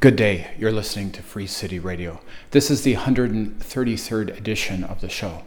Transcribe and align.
Good 0.00 0.16
day. 0.16 0.52
You're 0.56 0.72
listening 0.72 1.10
to 1.10 1.22
Free 1.22 1.46
City 1.46 1.78
Radio. 1.78 2.20
This 2.52 2.70
is 2.70 2.84
the 2.84 2.94
133rd 2.94 4.34
edition 4.34 4.82
of 4.82 5.02
the 5.02 5.10
show. 5.10 5.42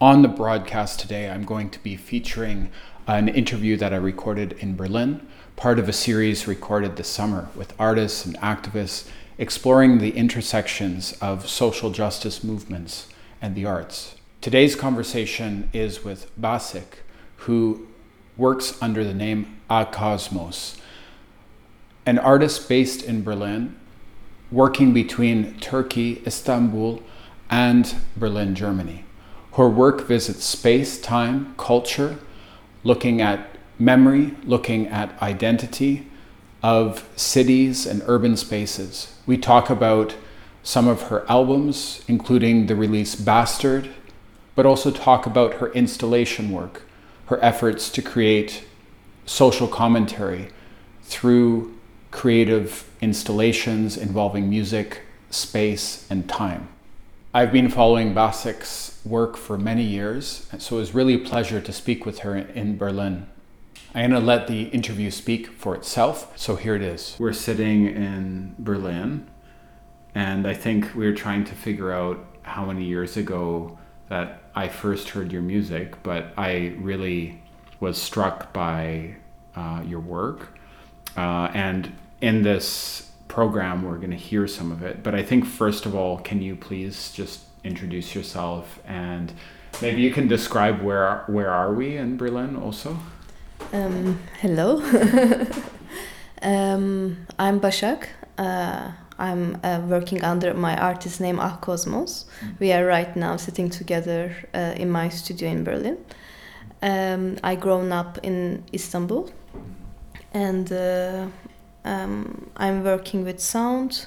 On 0.00 0.22
the 0.22 0.28
broadcast 0.28 0.98
today, 0.98 1.30
I'm 1.30 1.44
going 1.44 1.70
to 1.70 1.78
be 1.78 1.94
featuring 1.94 2.72
an 3.06 3.28
interview 3.28 3.76
that 3.76 3.92
I 3.92 3.98
recorded 3.98 4.54
in 4.54 4.74
Berlin, 4.74 5.24
part 5.54 5.78
of 5.78 5.88
a 5.88 5.92
series 5.92 6.48
recorded 6.48 6.96
this 6.96 7.06
summer 7.06 7.48
with 7.54 7.72
artists 7.78 8.26
and 8.26 8.36
activists 8.38 9.08
exploring 9.38 9.98
the 9.98 10.16
intersections 10.16 11.12
of 11.20 11.48
social 11.48 11.92
justice 11.92 12.42
movements 12.42 13.06
and 13.40 13.54
the 13.54 13.66
arts. 13.66 14.16
Today's 14.40 14.74
conversation 14.74 15.70
is 15.72 16.02
with 16.02 16.28
Basik, 16.36 17.04
who 17.46 17.86
works 18.36 18.76
under 18.82 19.04
the 19.04 19.14
name 19.14 19.60
A 19.70 19.86
Cosmos 19.86 20.76
an 22.06 22.18
artist 22.18 22.68
based 22.68 23.02
in 23.02 23.22
Berlin, 23.22 23.76
working 24.50 24.92
between 24.92 25.58
Turkey, 25.60 26.22
Istanbul, 26.26 27.02
and 27.48 27.94
Berlin, 28.16 28.54
Germany. 28.54 29.04
Her 29.54 29.68
work 29.68 30.06
visits 30.06 30.44
space, 30.44 31.00
time, 31.00 31.54
culture, 31.56 32.18
looking 32.84 33.20
at 33.20 33.56
memory, 33.78 34.34
looking 34.44 34.86
at 34.88 35.20
identity 35.20 36.06
of 36.62 37.08
cities 37.16 37.86
and 37.86 38.02
urban 38.06 38.36
spaces. 38.36 39.14
We 39.26 39.38
talk 39.38 39.70
about 39.70 40.14
some 40.62 40.86
of 40.86 41.02
her 41.02 41.24
albums, 41.28 42.02
including 42.06 42.66
the 42.66 42.76
release 42.76 43.14
Bastard, 43.14 43.90
but 44.54 44.66
also 44.66 44.90
talk 44.90 45.26
about 45.26 45.54
her 45.54 45.72
installation 45.72 46.50
work, 46.50 46.82
her 47.26 47.42
efforts 47.42 47.88
to 47.90 48.02
create 48.02 48.64
social 49.24 49.66
commentary 49.66 50.48
through 51.02 51.74
creative 52.10 52.88
installations 53.00 53.96
involving 53.96 54.48
music, 54.48 55.02
space, 55.30 56.06
and 56.10 56.28
time. 56.28 56.68
I've 57.32 57.52
been 57.52 57.68
following 57.68 58.12
Basik's 58.12 59.00
work 59.04 59.36
for 59.36 59.56
many 59.56 59.84
years, 59.84 60.48
so 60.58 60.76
it 60.76 60.80
was 60.80 60.94
really 60.94 61.14
a 61.14 61.18
pleasure 61.18 61.60
to 61.60 61.72
speak 61.72 62.04
with 62.04 62.20
her 62.20 62.36
in 62.36 62.76
Berlin. 62.76 63.28
I'm 63.94 64.10
going 64.10 64.20
to 64.20 64.26
let 64.26 64.46
the 64.48 64.64
interview 64.64 65.10
speak 65.10 65.48
for 65.48 65.74
itself, 65.74 66.36
so 66.36 66.56
here 66.56 66.74
it 66.74 66.82
is. 66.82 67.16
We're 67.18 67.32
sitting 67.32 67.86
in 67.86 68.54
Berlin, 68.58 69.28
and 70.14 70.46
I 70.46 70.54
think 70.54 70.94
we 70.94 71.06
are 71.06 71.14
trying 71.14 71.44
to 71.44 71.54
figure 71.54 71.92
out 71.92 72.18
how 72.42 72.64
many 72.64 72.84
years 72.84 73.16
ago 73.16 73.78
that 74.08 74.42
I 74.54 74.68
first 74.68 75.10
heard 75.10 75.30
your 75.30 75.42
music, 75.42 76.02
but 76.02 76.32
I 76.36 76.74
really 76.78 77.42
was 77.78 78.00
struck 78.00 78.52
by 78.52 79.16
uh, 79.54 79.82
your 79.86 80.00
work 80.00 80.58
uh, 81.16 81.50
and 81.54 81.92
in 82.20 82.42
this 82.42 83.10
program, 83.28 83.82
we're 83.82 83.96
going 83.96 84.10
to 84.10 84.16
hear 84.16 84.46
some 84.46 84.72
of 84.72 84.82
it. 84.82 85.02
But 85.02 85.14
I 85.14 85.22
think, 85.22 85.46
first 85.46 85.86
of 85.86 85.94
all, 85.94 86.18
can 86.18 86.42
you 86.42 86.56
please 86.56 87.12
just 87.12 87.40
introduce 87.62 88.14
yourself 88.14 88.80
and 88.86 89.32
maybe 89.82 90.00
you 90.00 90.10
can 90.10 90.26
describe 90.26 90.80
where 90.82 91.24
where 91.26 91.50
are 91.50 91.72
we 91.72 91.96
in 91.96 92.16
Berlin 92.16 92.56
also? 92.56 92.98
Um, 93.72 94.18
hello. 94.40 94.80
um, 96.42 97.26
I'm 97.38 97.60
Bashak. 97.60 98.08
Uh, 98.38 98.92
I'm 99.18 99.60
uh, 99.62 99.80
working 99.86 100.24
under 100.24 100.54
my 100.54 100.76
artist 100.76 101.20
name 101.20 101.38
Ah 101.38 101.58
Kosmos. 101.60 102.24
Mm. 102.40 102.58
We 102.58 102.72
are 102.72 102.86
right 102.86 103.14
now 103.16 103.36
sitting 103.36 103.68
together 103.68 104.34
uh, 104.54 104.74
in 104.76 104.90
my 104.90 105.10
studio 105.10 105.50
in 105.50 105.62
Berlin. 105.62 105.98
Um, 106.82 107.36
I 107.44 107.54
grown 107.56 107.92
up 107.92 108.18
in 108.22 108.64
Istanbul 108.72 109.30
and 110.32 110.72
uh, 110.72 111.26
um, 111.84 112.50
I'm 112.56 112.84
working 112.84 113.24
with 113.24 113.40
sound 113.40 114.06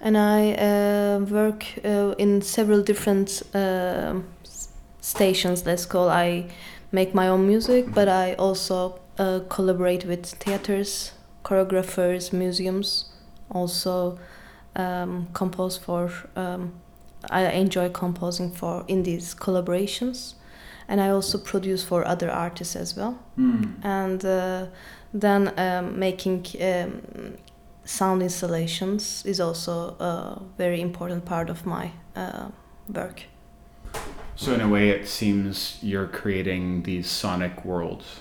and 0.00 0.16
I 0.16 0.52
uh, 0.52 1.18
work 1.20 1.64
uh, 1.84 2.14
in 2.18 2.42
several 2.42 2.82
different 2.82 3.42
uh, 3.54 4.20
stations, 5.00 5.64
let's 5.64 5.86
call. 5.86 6.10
I 6.10 6.46
make 6.92 7.14
my 7.14 7.28
own 7.28 7.46
music, 7.46 7.92
but 7.94 8.08
I 8.08 8.34
also 8.34 9.00
uh, 9.18 9.40
collaborate 9.48 10.04
with 10.04 10.26
theaters, 10.26 11.12
choreographers, 11.44 12.32
museums, 12.32 13.06
also 13.50 14.18
um, 14.74 15.28
compose 15.32 15.76
for. 15.76 16.12
Um, 16.34 16.74
I 17.30 17.50
enjoy 17.50 17.88
composing 17.88 18.52
for 18.52 18.84
in 18.86 19.02
these 19.02 19.34
collaborations, 19.34 20.34
and 20.86 21.00
I 21.00 21.08
also 21.08 21.38
produce 21.38 21.82
for 21.82 22.06
other 22.06 22.30
artists 22.30 22.76
as 22.76 22.94
well. 22.96 23.18
Mm. 23.38 23.84
And 23.84 24.24
uh, 24.24 24.66
then 25.20 25.52
um, 25.58 25.98
making 25.98 26.46
um, 26.60 27.36
sound 27.84 28.22
installations 28.22 29.24
is 29.24 29.40
also 29.40 29.96
a 29.98 30.42
very 30.58 30.80
important 30.80 31.24
part 31.24 31.50
of 31.50 31.64
my 31.64 31.92
uh, 32.14 32.48
work. 32.88 33.22
So 34.34 34.52
in 34.52 34.60
a 34.60 34.68
way, 34.68 34.90
it 34.90 35.08
seems 35.08 35.78
you're 35.82 36.08
creating 36.08 36.82
these 36.82 37.08
sonic 37.08 37.64
worlds 37.64 38.20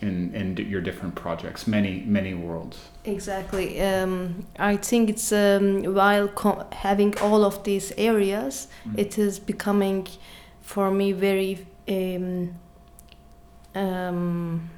in 0.00 0.34
in 0.34 0.56
your 0.56 0.80
different 0.80 1.14
projects, 1.14 1.66
many 1.66 2.04
many 2.06 2.34
worlds. 2.34 2.78
Exactly. 3.04 3.80
Um, 3.80 4.46
I 4.58 4.76
think 4.76 5.10
it's 5.10 5.32
um, 5.32 5.82
while 5.94 6.28
having 6.72 7.18
all 7.18 7.44
of 7.44 7.64
these 7.64 7.92
areas, 7.98 8.68
mm. 8.84 8.98
it 8.98 9.18
is 9.18 9.40
becoming, 9.40 10.06
for 10.60 10.90
me, 10.90 11.12
very 11.12 11.66
um, 11.88 12.54
um 13.74 14.70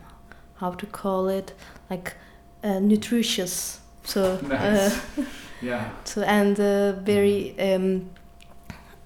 how 0.62 0.70
to 0.70 0.86
call 0.86 1.28
it 1.28 1.52
like 1.90 2.14
uh, 2.62 2.78
nutritious 2.78 3.80
so 4.04 4.38
uh, 4.44 4.46
nice. 4.46 4.92
uh, 5.18 5.22
yeah 5.62 5.90
so 6.04 6.22
and 6.22 6.60
uh, 6.60 6.92
very 6.92 7.58
um, 7.58 8.08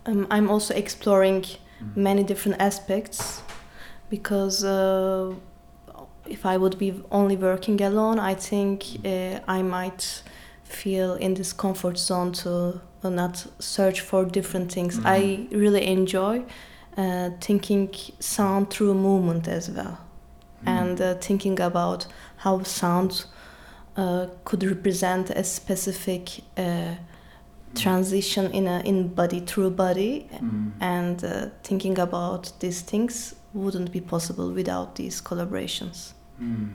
um, 0.05 0.27
i'm 0.31 0.51
also 0.51 0.75
exploring 0.75 1.41
mm. 1.43 1.97
many 1.97 2.23
different 2.23 2.61
aspects 2.61 3.43
because 4.11 4.65
uh, 4.65 5.33
if 6.27 6.45
i 6.45 6.57
would 6.59 6.79
be 6.79 7.03
only 7.11 7.37
working 7.37 7.81
alone 7.81 8.19
i 8.19 8.35
think 8.35 8.85
uh, 9.07 9.41
i 9.49 9.63
might 9.63 10.23
feel 10.65 11.15
in 11.15 11.33
this 11.35 11.53
comfort 11.55 11.97
zone 11.99 12.33
to 12.33 12.81
not 13.03 13.47
search 13.61 14.01
for 14.01 14.25
different 14.25 14.71
things 14.71 14.99
mm. 14.99 15.07
i 15.07 15.47
really 15.57 15.87
enjoy 15.87 16.43
thinking 17.41 17.95
sound 18.21 18.71
through 18.71 18.95
movement 18.95 19.47
as 19.49 19.71
well. 19.71 20.06
And 20.67 21.01
uh, 21.01 21.15
thinking 21.15 21.61
about 21.61 22.07
how 22.39 22.63
sound 22.63 23.27
uh, 23.97 24.27
could 24.45 24.63
represent 24.63 25.31
a 25.31 25.43
specific 25.43 26.41
uh, 26.57 26.95
transition 27.75 28.51
in 28.53 28.67
a 28.67 28.81
in 28.81 29.09
body 29.09 29.41
through 29.41 29.71
body 29.71 30.29
mm. 30.33 30.73
and 30.81 31.25
uh, 31.25 31.47
thinking 31.63 31.99
about 31.99 32.53
these 32.61 32.81
things 32.81 33.35
wouldn't 33.53 33.93
be 33.93 34.01
possible 34.01 34.51
without 34.51 34.97
these 34.97 35.21
collaborations 35.21 36.13
mm. 36.41 36.69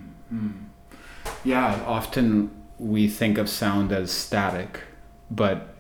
yeah 1.44 1.84
often 1.86 2.50
we 2.78 3.08
think 3.08 3.38
of 3.38 3.50
sound 3.50 3.92
as 3.92 4.12
static 4.12 4.82
but 5.30 5.76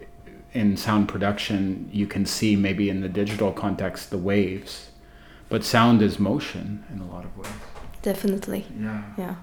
in 0.53 0.75
sound 0.75 1.07
production 1.07 1.89
you 1.91 2.07
can 2.07 2.25
see 2.25 2.55
maybe 2.55 2.89
in 2.89 3.01
the 3.01 3.09
digital 3.09 3.51
context 3.51 4.09
the 4.09 4.17
waves 4.17 4.89
but 5.49 5.63
sound 5.63 6.01
is 6.01 6.19
motion 6.19 6.83
in 6.93 6.99
a 6.99 7.05
lot 7.05 7.25
of 7.25 7.37
ways 7.37 7.51
definitely. 8.01 8.65
Yeah. 8.79 9.03
Yeah. 9.17 9.35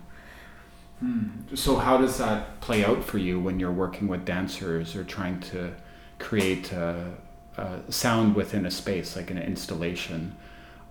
Hmm. 1.01 1.55
So 1.55 1.77
how 1.77 1.97
does 1.99 2.19
that 2.19 2.61
play 2.61 2.85
out 2.85 3.05
for 3.05 3.19
you 3.19 3.39
when 3.39 3.61
you're 3.61 3.73
working 3.73 4.09
with 4.09 4.25
dancers 4.25 4.97
or 4.97 5.05
trying 5.05 5.41
to 5.41 5.73
create 6.19 6.73
a, 6.73 7.13
a 7.57 7.81
sound 7.93 8.35
within 8.35 8.67
a 8.67 8.71
space, 8.71 9.15
like 9.17 9.31
an 9.31 9.39
installation? 9.39 10.35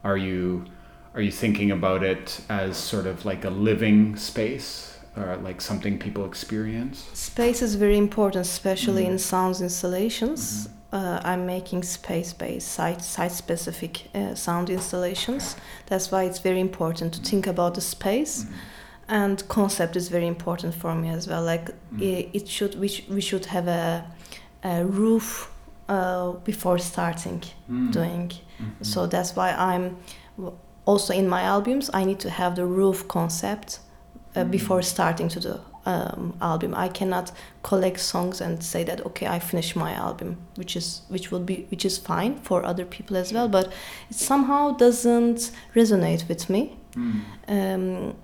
Are 0.03 0.17
you 0.17 0.65
are 1.13 1.21
you 1.21 1.31
thinking 1.31 1.71
about 1.71 2.03
it 2.03 2.41
as 2.47 2.77
sort 2.77 3.07
of 3.07 3.25
like 3.25 3.43
a 3.43 3.49
living 3.49 4.15
space 4.15 4.99
or 5.15 5.35
like 5.37 5.61
something 5.61 5.97
people 5.97 6.25
experience? 6.25 7.09
Space 7.13 7.61
is 7.61 7.75
very 7.75 7.97
important, 7.97 8.45
especially 8.45 9.03
mm-hmm. 9.03 9.13
in 9.13 9.19
sound 9.19 9.59
installations. 9.61 10.67
Mm-hmm 10.67 10.76
uh, 10.91 11.19
I'm 11.23 11.45
making 11.45 11.83
space-based, 11.83 12.67
site 12.67 13.01
site-specific 13.01 14.09
uh, 14.15 14.35
sound 14.35 14.69
installations. 14.69 15.55
That's 15.87 16.11
why 16.11 16.23
it's 16.23 16.39
very 16.39 16.59
important 16.59 17.13
to 17.15 17.21
think 17.21 17.47
about 17.47 17.75
the 17.75 17.81
space, 17.81 18.43
mm-hmm. 18.43 18.53
and 19.09 19.47
concept 19.47 19.95
is 19.95 20.09
very 20.09 20.27
important 20.27 20.73
for 20.73 20.95
me 20.95 21.09
as 21.09 21.27
well. 21.27 21.43
Like 21.43 21.65
mm-hmm. 21.65 22.01
it, 22.01 22.29
it, 22.33 22.47
should, 22.47 22.79
we, 22.79 22.87
sh- 22.87 23.07
we 23.09 23.21
should 23.21 23.45
have 23.47 23.67
a, 23.67 24.05
a 24.63 24.85
roof 24.85 25.51
uh, 25.89 26.31
before 26.43 26.77
starting 26.77 27.39
mm-hmm. 27.39 27.91
doing. 27.91 28.29
Mm-hmm. 28.29 28.83
So 28.83 29.07
that's 29.07 29.35
why 29.35 29.51
I'm 29.51 29.97
also 30.85 31.13
in 31.13 31.27
my 31.27 31.41
albums. 31.41 31.89
I 31.93 32.05
need 32.05 32.19
to 32.19 32.29
have 32.29 32.55
the 32.55 32.65
roof 32.65 33.07
concept 33.07 33.79
uh, 34.35 34.43
before 34.43 34.81
starting 34.81 35.29
to 35.29 35.39
do 35.39 35.59
um, 35.85 36.33
album. 36.41 36.73
I 36.75 36.89
cannot 36.89 37.31
collect 37.63 37.99
songs 37.99 38.41
and 38.41 38.61
say 38.63 38.83
that 38.83 39.05
okay, 39.05 39.27
I 39.27 39.39
finished 39.39 39.75
my 39.75 39.93
album, 39.93 40.37
which 40.55 40.75
is 40.75 41.01
which 41.09 41.31
will 41.31 41.39
be 41.45 41.65
which 41.71 41.85
is 41.85 41.97
fine 41.97 42.39
for 42.41 42.65
other 42.65 42.85
people 42.85 43.17
as 43.17 43.31
well. 43.33 43.47
But 43.47 43.67
it 44.09 44.15
somehow 44.15 44.71
doesn't 44.77 45.51
resonate 45.75 46.27
with 46.27 46.49
me. 46.49 46.77
Mm. 46.95 47.21
Um, 47.47 48.15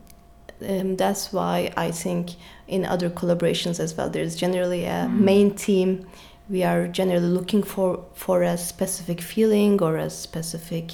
um, 0.70 0.96
that's 0.98 1.34
why 1.34 1.72
I 1.78 1.92
think 1.92 2.32
in 2.68 2.86
other 2.86 3.10
collaborations 3.10 3.80
as 3.80 3.96
well, 3.98 4.10
there's 4.10 4.36
generally 4.36 4.86
a 4.86 5.08
main 5.10 5.52
theme. 5.52 6.06
We 6.50 6.64
are 6.64 6.88
generally 6.88 7.28
looking 7.28 7.64
for 7.64 8.06
for 8.14 8.44
a 8.44 8.58
specific 8.58 9.22
feeling 9.22 9.82
or 9.82 9.98
a 9.98 10.10
specific 10.10 10.92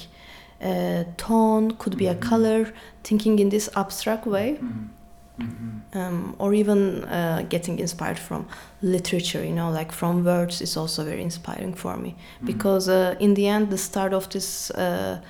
uh, 0.62 1.04
tone, 1.16 1.70
could 1.78 1.96
be 1.96 2.06
a 2.06 2.14
Mhm. 2.14 2.20
color, 2.20 2.72
thinking 3.02 3.38
in 3.38 3.48
this 3.48 3.68
abstract 3.76 4.26
way, 4.26 4.58
Mm-hmm. 5.40 5.98
um, 5.98 6.34
or 6.38 6.54
even 6.54 7.04
uh, 7.04 7.44
getting 7.48 7.78
inspired 7.78 8.18
from 8.18 8.46
literature. 8.82 9.44
You 9.44 9.52
know, 9.52 9.70
like 9.70 9.92
from 9.92 10.24
words 10.24 10.60
is 10.60 10.76
also 10.76 11.04
very 11.04 11.22
inspiring 11.22 11.74
for 11.74 11.96
me 11.96 12.10
Mm-hmm. 12.10 12.46
because 12.46 12.88
uh, 12.88 13.14
in 13.20 13.34
the 13.34 13.46
end, 13.48 13.70
the 13.70 13.78
start 13.78 14.12
of 14.12 14.28
this 14.28 14.70
uh, 14.70 15.20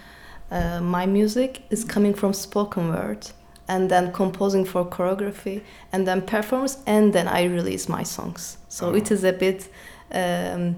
uh, 0.51 0.81
my 0.81 1.07
music 1.07 1.63
is 1.71 1.85
coming 1.85 2.15
from 2.15 2.33
spoken 2.33 2.89
word, 2.89 3.31
and 3.69 3.89
then 3.91 4.13
composing 4.13 4.65
for 4.67 4.85
choreography, 4.85 5.63
and 5.93 6.07
then 6.07 6.23
performance, 6.23 6.79
and 6.87 7.13
then 7.13 7.29
I 7.29 7.45
release 7.45 7.89
my 7.89 8.05
songs. 8.05 8.59
So 8.69 8.95
it 8.95 9.11
Oh. 9.11 9.15
is 9.15 9.25
a 9.25 9.33
bit 9.33 9.69
um, 10.13 10.75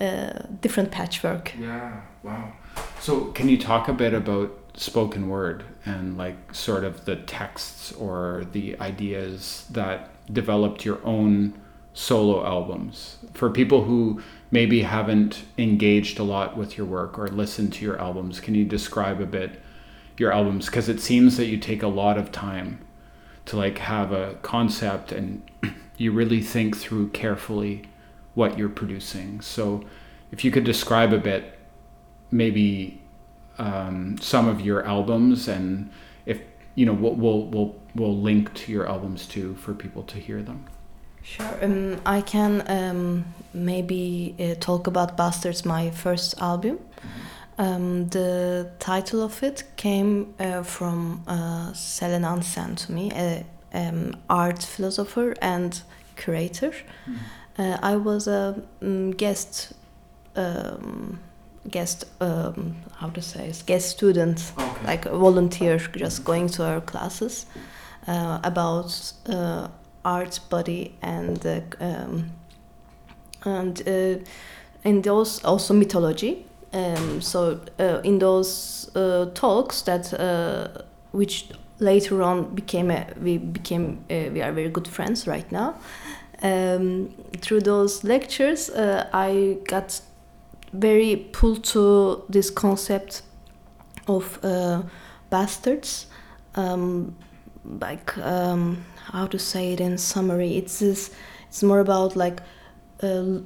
uh, 0.00 0.30
different 0.60 0.90
patchwork. 0.90 1.52
Yeah, 1.60 2.00
wow. 2.24 2.52
So, 3.00 3.26
can 3.34 3.48
you 3.48 3.56
talk 3.58 3.88
a 3.88 3.92
bit 3.92 4.14
about 4.14 4.50
spoken 4.74 5.28
word 5.28 5.64
and 5.84 6.16
like 6.18 6.54
sort 6.54 6.84
of 6.84 7.04
the 7.04 7.16
texts 7.16 7.92
or 7.92 8.44
the 8.52 8.78
ideas 8.80 9.66
that 9.70 10.10
developed 10.32 10.84
your 10.84 11.04
own 11.04 11.60
solo 11.92 12.44
albums? 12.44 13.18
For 13.32 13.50
people 13.50 13.84
who 13.84 14.22
maybe 14.50 14.82
haven't 14.82 15.44
engaged 15.58 16.18
a 16.18 16.24
lot 16.24 16.56
with 16.56 16.76
your 16.76 16.86
work 16.86 17.18
or 17.18 17.28
listened 17.28 17.72
to 17.74 17.84
your 17.84 18.00
albums, 18.00 18.40
can 18.40 18.54
you 18.54 18.64
describe 18.64 19.20
a 19.20 19.26
bit 19.26 19.60
your 20.16 20.32
albums? 20.32 20.66
Because 20.66 20.88
it 20.88 21.00
seems 21.00 21.36
that 21.36 21.46
you 21.46 21.58
take 21.58 21.82
a 21.82 21.88
lot 21.88 22.18
of 22.18 22.32
time 22.32 22.80
to 23.46 23.56
like 23.56 23.78
have 23.78 24.12
a 24.12 24.34
concept 24.42 25.12
and 25.12 25.42
you 25.96 26.12
really 26.12 26.40
think 26.40 26.76
through 26.76 27.08
carefully 27.10 27.82
what 28.34 28.58
you're 28.58 28.68
producing. 28.68 29.40
So, 29.40 29.84
if 30.32 30.44
you 30.44 30.50
could 30.50 30.64
describe 30.64 31.12
a 31.12 31.18
bit 31.18 31.56
maybe 32.30 33.00
um, 33.58 34.18
some 34.18 34.48
of 34.48 34.60
your 34.60 34.84
albums 34.84 35.48
and 35.48 35.90
if 36.26 36.40
you 36.74 36.86
know 36.86 36.92
we'll, 36.92 37.14
we'll 37.14 37.46
we'll 37.46 37.74
we'll 37.94 38.16
link 38.16 38.52
to 38.54 38.72
your 38.72 38.88
albums 38.88 39.26
too 39.26 39.54
for 39.56 39.74
people 39.74 40.02
to 40.02 40.18
hear 40.18 40.42
them 40.42 40.64
Sure. 41.24 41.58
Um, 41.62 42.00
I 42.04 42.20
can 42.20 42.62
um, 42.66 43.24
maybe 43.54 44.34
uh, 44.38 44.60
talk 44.60 44.86
about 44.86 45.16
Bastards, 45.16 45.64
my 45.64 45.90
first 45.90 46.38
album. 46.38 46.78
Um, 47.56 48.08
the 48.08 48.70
title 48.78 49.22
of 49.22 49.42
it 49.42 49.64
came 49.76 50.34
uh, 50.38 50.62
from 50.62 51.22
uh, 51.26 51.70
Selen 51.72 52.24
Ansen 52.24 52.76
to 52.76 52.92
me, 52.92 53.10
a 53.12 53.44
um, 53.72 54.16
art 54.28 54.62
philosopher 54.62 55.34
and 55.40 55.80
curator. 56.16 56.74
Uh, 57.56 57.78
I 57.82 57.96
was 57.96 58.28
a 58.28 58.62
um, 58.82 59.12
guest, 59.12 59.72
um, 60.36 61.20
guest, 61.70 62.06
um, 62.20 62.76
how 62.96 63.08
to 63.10 63.22
say, 63.22 63.52
guest 63.66 63.90
student 63.90 64.52
okay. 64.58 64.86
like 64.86 65.06
a 65.06 65.16
volunteer 65.16 65.78
just 65.78 66.24
going 66.24 66.48
to 66.48 66.64
our 66.64 66.80
classes 66.80 67.46
uh, 68.06 68.38
about 68.42 69.12
uh, 69.28 69.68
art 70.04 70.40
body 70.50 70.94
and 71.02 71.46
uh, 71.46 71.60
um, 71.80 72.30
and 73.44 73.82
uh, 73.88 74.16
in 74.84 75.02
those 75.02 75.42
also 75.44 75.74
mythology 75.74 76.44
um, 76.72 77.20
so 77.20 77.60
uh, 77.78 78.00
in 78.04 78.18
those 78.18 78.90
uh, 78.96 79.26
talks 79.34 79.82
that 79.82 80.12
uh, 80.14 80.82
which 81.12 81.48
later 81.78 82.22
on 82.22 82.54
became 82.54 82.90
a, 82.90 83.06
we 83.20 83.38
became 83.38 84.04
uh, 84.10 84.30
we 84.32 84.42
are 84.42 84.52
very 84.52 84.68
good 84.68 84.88
friends 84.88 85.26
right 85.26 85.50
now 85.50 85.74
um, 86.42 87.08
through 87.40 87.60
those 87.60 88.04
lectures 88.04 88.70
uh, 88.70 89.08
I 89.12 89.58
got 89.68 90.00
very 90.74 91.16
pulled 91.32 91.64
to 91.64 92.24
this 92.28 92.50
concept 92.50 93.22
of 94.06 94.38
uh, 94.44 94.82
bastards. 95.30 96.06
Um, 96.54 97.16
like 97.80 98.16
um, 98.18 98.84
how 99.12 99.26
to 99.26 99.38
say 99.38 99.72
it 99.72 99.80
in 99.80 99.96
summary 99.98 100.56
it's 100.56 100.78
this, 100.80 101.10
it's 101.48 101.62
more 101.62 101.80
about 101.80 102.14
like 102.14 102.40
uh, 103.02 103.38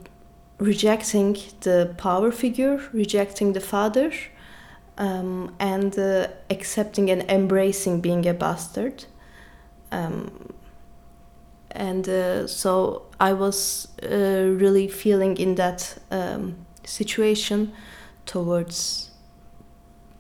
rejecting 0.58 1.36
the 1.60 1.94
power 1.96 2.32
figure 2.32 2.80
rejecting 2.92 3.52
the 3.52 3.60
father 3.60 4.12
um, 4.98 5.54
and 5.60 5.96
uh, 5.98 6.26
accepting 6.50 7.10
and 7.10 7.22
embracing 7.30 8.00
being 8.00 8.26
a 8.26 8.34
bastard. 8.34 9.04
Um, 9.92 10.52
and 11.70 12.08
uh, 12.08 12.46
so 12.46 13.06
I 13.20 13.32
was 13.32 13.88
uh, 14.02 14.08
really 14.08 14.88
feeling 14.88 15.36
in 15.36 15.54
that 15.54 15.96
um, 16.10 16.66
situation 16.88 17.72
towards 18.26 19.10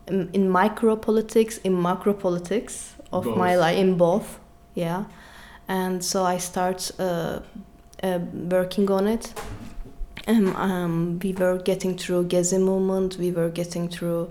in, 0.06 0.30
in 0.32 0.48
micro 0.48 0.96
politics, 0.96 1.58
in 1.58 1.80
macro 1.80 2.14
politics 2.14 2.94
of 3.12 3.26
my 3.26 3.56
life, 3.56 3.76
in 3.76 3.96
both, 3.96 4.38
yeah. 4.74 5.04
And 5.68 6.02
so 6.04 6.24
I 6.24 6.38
start 6.38 6.90
uh, 6.98 7.40
uh, 8.02 8.18
working 8.32 8.90
on 8.90 9.06
it. 9.06 9.32
Um, 10.26 10.56
um, 10.56 11.18
we 11.22 11.32
were 11.32 11.58
getting 11.58 11.96
through 11.96 12.28
Gezi 12.28 12.60
movement. 12.60 13.16
We 13.18 13.30
were 13.32 13.50
getting 13.50 13.88
through 13.88 14.30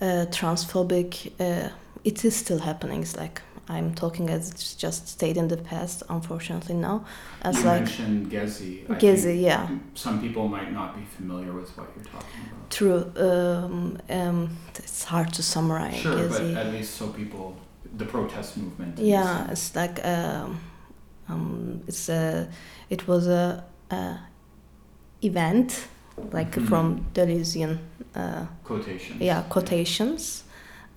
uh, 0.00 0.26
transphobic. 0.30 1.32
Uh, 1.38 1.70
it 2.04 2.24
is 2.24 2.36
still 2.36 2.58
happening. 2.58 3.02
It's 3.02 3.16
like 3.16 3.42
I'm 3.68 3.94
talking 3.94 4.28
as 4.28 4.50
it's 4.50 4.74
just 4.74 5.08
stayed 5.08 5.36
in 5.36 5.48
the 5.48 5.56
past. 5.56 6.02
Unfortunately 6.08 6.74
now, 6.74 7.04
as 7.42 7.58
you 7.58 7.64
like 7.64 7.80
mentioned 7.82 8.30
Gezi 8.30 8.90
I 8.90 8.94
Gezi, 8.98 9.40
yeah. 9.40 9.68
some 9.94 10.20
people 10.20 10.48
might 10.48 10.72
not 10.72 10.96
be 10.96 11.04
familiar 11.16 11.52
with 11.52 11.70
what 11.76 11.88
you're 11.96 12.04
talking 12.04 12.40
about 12.50 12.70
True. 12.70 13.12
Um, 13.16 13.98
um, 14.10 14.56
it's 14.74 15.04
hard 15.04 15.32
to 15.34 15.42
summarize. 15.42 15.96
sure 15.96 16.28
but 16.28 16.40
at 16.42 16.72
least 16.72 16.94
so 16.96 17.08
people 17.08 17.56
the 17.96 18.04
protest 18.06 18.56
movement 18.56 18.98
yeah, 18.98 19.50
it's 19.50 19.74
like 19.76 20.04
um, 20.04 20.58
um, 21.28 21.82
it's 21.86 22.08
a. 22.08 22.48
It 22.90 23.06
was 23.06 23.26
a, 23.26 23.64
a 23.90 24.18
event 25.22 25.86
like 26.32 26.52
Mhm. 26.56 26.68
from 26.68 27.06
Deleuzian. 27.14 27.78
Uh, 28.14 28.46
quotations 28.64 29.20
yeah, 29.20 29.42
quotations 29.48 30.44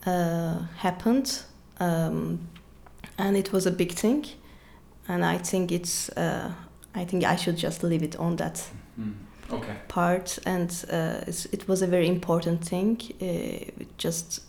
uh, 0.06 0.58
happened, 0.78 1.44
um, 1.80 2.40
and 3.18 3.38
it 3.38 3.52
was 3.52 3.66
a 3.66 3.72
big 3.72 3.92
thing, 3.94 4.26
and 5.08 5.24
I 5.26 5.38
think 5.38 5.72
it's. 5.72 6.10
Uh, 6.10 6.52
I 6.98 7.04
think 7.04 7.26
I 7.26 7.36
should 7.36 7.58
just 7.58 7.84
leave 7.84 8.04
it 8.04 8.16
on 8.16 8.38
that 8.38 8.70
Mm. 8.98 9.14
okay 9.52 9.76
part 9.90 10.40
and 10.46 10.72
uh, 10.90 11.20
it's, 11.28 11.46
it 11.52 11.68
was 11.68 11.82
a 11.82 11.88
very 11.88 12.08
important 12.08 12.64
thing 12.64 12.98
uh, 13.22 13.84
just 13.98 14.42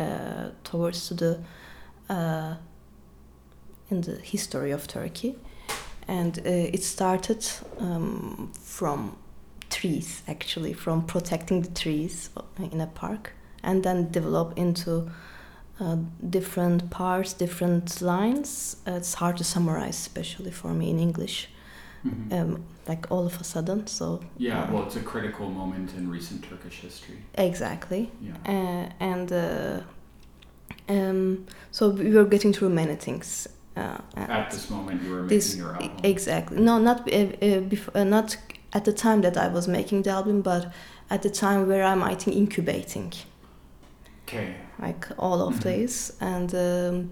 uh, 0.00 0.50
towards 0.64 1.06
to 1.08 1.14
the 1.14 1.38
uh, 2.08 2.56
in 3.90 4.00
the 4.00 4.16
history 4.16 4.72
of 4.72 4.86
Turkey 4.88 5.36
and 6.08 6.38
uh, 6.38 6.42
it 6.74 6.82
started 6.82 7.46
um, 7.78 8.50
from 8.60 9.16
trees 9.70 10.22
actually 10.26 10.72
from 10.72 11.06
protecting 11.06 11.62
the 11.62 11.70
trees 11.70 12.30
in 12.72 12.80
a 12.80 12.86
park 12.88 13.32
and 13.62 13.84
then 13.84 14.10
develop 14.10 14.58
into 14.58 15.08
uh, 15.80 15.96
different 16.30 16.90
parts 16.90 17.32
different 17.32 18.00
lines 18.02 18.76
uh, 18.86 18.92
it's 18.92 19.14
hard 19.14 19.36
to 19.36 19.44
summarize 19.44 19.98
especially 20.06 20.50
for 20.50 20.72
me 20.74 20.90
in 20.90 20.98
english 20.98 21.48
Mhm. 22.04 22.32
um, 22.32 22.62
like 22.88 23.06
all 23.10 23.26
of 23.26 23.38
a 23.40 23.44
sudden. 23.44 23.86
So 23.86 24.20
yeah 24.38 24.62
uh, 24.62 24.72
well 24.72 24.86
it's 24.86 24.96
a 24.96 25.00
critical 25.12 25.50
moment 25.50 25.92
in 25.98 26.10
recent 26.10 26.42
turkish 26.48 26.80
history 26.80 27.18
exactly, 27.34 28.10
yeah 28.22 28.36
uh, 28.54 28.88
and 29.12 29.30
uh, 29.32 29.80
um, 30.88 31.46
so 31.70 31.90
we 31.90 32.10
were 32.10 32.24
getting 32.24 32.52
through 32.52 32.70
many 32.70 32.96
things. 32.96 33.48
Uh, 33.76 33.98
at 34.16 34.50
this 34.50 34.68
moment 34.70 35.02
you 35.02 35.10
were 35.10 35.22
making 35.22 35.28
this 35.38 35.56
your 35.56 35.74
album 35.74 35.90
exactly 36.02 36.56
no 36.60 36.78
not 36.78 36.98
uh, 37.12 37.16
uh, 37.16 37.60
before, 37.60 37.96
uh, 37.96 38.04
not 38.04 38.36
at 38.72 38.84
the 38.84 38.92
time 38.92 39.20
that 39.22 39.36
I 39.36 39.48
was 39.48 39.68
making 39.68 40.02
the 40.02 40.10
album, 40.10 40.42
but 40.42 40.72
at 41.08 41.22
the 41.22 41.30
time 41.30 41.68
where 41.68 41.84
I'm 41.84 42.02
I 42.02 42.14
think 42.16 42.36
incubating 42.36 43.12
okay. 44.32 44.54
like 44.82 45.08
all 45.18 45.40
of 45.42 45.54
Mhm. 45.54 45.62
this. 45.62 46.12
And 46.20 46.54
um, 46.54 47.10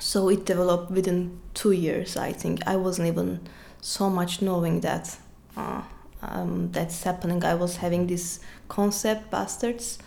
so 0.00 0.28
it 0.30 0.44
developed 0.46 0.90
within 0.90 1.38
two 1.54 1.72
years 1.72 2.16
i 2.16 2.32
think. 2.32 2.60
I 2.66 2.76
wasn't 2.76 3.08
even 3.08 3.40
so 3.80 4.08
much 4.10 4.40
knowing 4.42 4.80
that 4.80 5.18
uh, 5.56 5.82
um, 6.22 6.70
that's 6.72 7.02
happening. 7.02 7.44
I 7.44 7.54
was 7.54 7.76
having 7.76 8.06
this 8.06 8.40
concept 8.68 9.30
bastards. 9.30 9.98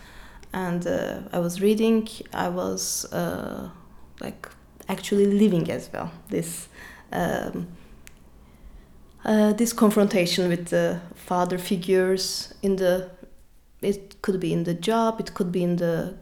And 0.52 0.86
uh, 0.86 1.20
i 1.32 1.38
was 1.38 1.60
reading. 1.60 2.08
I 2.32 2.48
was 2.48 3.04
uh, 3.12 3.68
like 4.20 4.48
actually 4.88 5.26
living 5.26 5.70
as 5.70 5.90
well. 5.92 6.10
This 6.30 6.68
um, 7.12 7.66
uh, 9.24 9.52
this 9.52 9.72
confrontation 9.72 10.48
with 10.48 10.66
the 10.66 11.00
father 11.14 11.58
figures 11.58 12.54
in 12.62 12.76
the 12.76 13.10
it 13.82 14.22
could 14.22 14.40
be 14.40 14.52
in 14.52 14.64
the 14.64 14.74
job. 14.74 15.20
It 15.20 15.34
could 15.34 15.52
be 15.52 15.62
in 15.62 15.76
the 15.76 16.14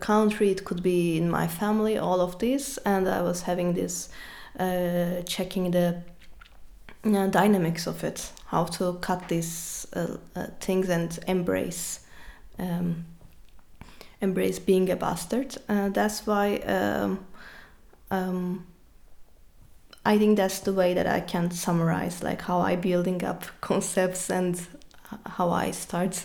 country, 0.00 0.50
it 0.50 0.64
could 0.64 0.82
be 0.82 1.16
in 1.16 1.30
my 1.30 1.48
family, 1.48 1.98
all 1.98 2.20
of 2.20 2.38
this. 2.38 2.78
And 2.84 3.08
I 3.08 3.22
was 3.22 3.42
having 3.42 3.74
this, 3.74 4.08
uh, 4.58 5.22
checking 5.26 5.70
the 5.70 6.02
uh, 7.04 7.26
dynamics 7.28 7.86
of 7.86 8.04
it, 8.04 8.30
how 8.46 8.64
to 8.64 8.94
cut 9.00 9.28
these 9.28 9.86
uh, 9.94 10.16
uh, 10.36 10.46
things 10.60 10.88
and 10.88 11.18
embrace. 11.26 12.00
Um, 12.58 13.06
embrace 14.20 14.58
being 14.58 14.88
a 14.90 14.96
bastard. 14.96 15.56
Uh, 15.68 15.88
that's 15.88 16.26
why 16.26 16.56
um, 16.58 17.26
um, 18.10 18.66
I 20.04 20.18
think 20.18 20.36
that's 20.36 20.60
the 20.60 20.72
way 20.72 20.94
that 20.94 21.06
I 21.06 21.20
can 21.20 21.50
summarize 21.50 22.22
like 22.22 22.42
how 22.42 22.60
I 22.60 22.76
building 22.76 23.24
up 23.24 23.44
concepts 23.60 24.30
and 24.30 24.60
how 25.26 25.50
I 25.50 25.72
start 25.72 26.24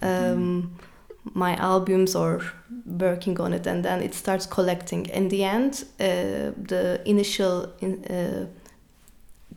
um, 0.00 0.76
my 1.24 1.56
albums 1.56 2.14
or 2.14 2.42
working 2.84 3.40
on 3.40 3.52
it, 3.52 3.66
and 3.66 3.84
then 3.84 4.02
it 4.02 4.14
starts 4.14 4.46
collecting. 4.46 5.06
In 5.06 5.28
the 5.28 5.44
end, 5.44 5.84
uh, 6.00 6.52
the 6.68 7.00
initial 7.04 7.72
in, 7.80 8.04
uh, 8.04 8.46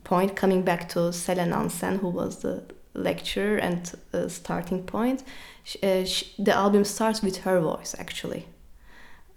point 0.04 0.36
coming 0.36 0.64
back 0.64 0.88
to 0.90 1.12
Selen 1.12 1.52
Ansen, 1.52 1.98
who 1.98 2.10
was 2.10 2.38
the 2.38 2.64
lecturer 2.94 3.58
and 3.58 3.92
uh, 4.14 4.28
starting 4.28 4.84
point, 4.84 5.24
uh, 5.84 6.06
she, 6.06 6.32
the 6.38 6.54
album 6.54 6.86
starts 6.86 7.22
with 7.22 7.38
her 7.38 7.60
voice 7.60 7.96
actually, 8.00 8.46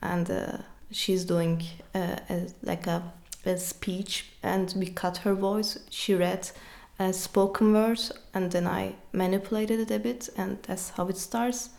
and 0.03 0.31
uh, 0.31 0.59
she's 0.91 1.25
doing 1.25 1.63
uh, 1.95 2.17
a, 2.31 2.47
like 2.63 2.87
a, 2.87 3.03
a 3.47 3.57
speech, 3.57 4.27
and 4.43 4.75
we 4.77 4.87
cut 4.87 5.19
her 5.19 5.35
voice. 5.35 5.79
She 5.91 6.15
read 6.15 6.51
a 6.99 7.13
spoken 7.13 7.73
word, 7.73 8.01
and 8.35 8.53
then 8.53 8.67
I 8.67 8.95
manipulated 9.13 9.81
it 9.81 9.91
a 9.91 9.99
bit, 9.99 10.29
and 10.37 10.59
that's 10.63 10.91
how 10.91 11.09
it 11.09 11.17
starts, 11.17 11.71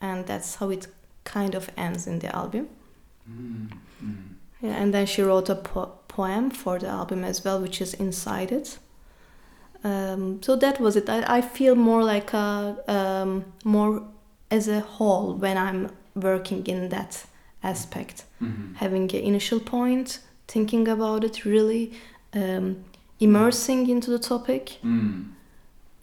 and 0.00 0.26
that's 0.26 0.56
how 0.56 0.70
it 0.70 0.86
kind 1.24 1.54
of 1.54 1.70
ends 1.76 2.06
in 2.06 2.18
the 2.18 2.34
album. 2.34 2.68
Mm-hmm. 3.30 4.16
Yeah, 4.62 4.82
and 4.82 4.94
then 4.94 5.06
she 5.06 5.22
wrote 5.22 5.48
a 5.48 5.54
po- 5.54 5.92
poem 6.08 6.50
for 6.50 6.78
the 6.78 6.88
album 6.88 7.24
as 7.24 7.44
well, 7.44 7.60
which 7.60 7.80
is 7.80 7.94
inside 7.94 8.52
it. 8.52 8.78
Um, 9.84 10.42
so 10.42 10.56
that 10.56 10.80
was 10.80 10.96
it. 10.96 11.08
I, 11.08 11.38
I 11.38 11.40
feel 11.40 11.74
more 11.74 12.02
like 12.02 12.32
a 12.32 12.76
um, 12.88 13.44
more 13.64 14.02
as 14.50 14.68
a 14.68 14.80
whole 14.80 15.34
when 15.34 15.56
I'm 15.56 15.90
working 16.14 16.66
in 16.66 16.88
that 16.88 17.26
aspect, 17.62 18.24
mm-hmm. 18.42 18.74
having 18.74 19.10
an 19.14 19.20
initial 19.20 19.60
point, 19.60 20.20
thinking 20.48 20.88
about 20.88 21.24
it, 21.24 21.44
really 21.44 21.92
um, 22.32 22.84
immersing 23.20 23.88
into 23.88 24.10
the 24.10 24.18
topic, 24.18 24.78
mm. 24.84 25.26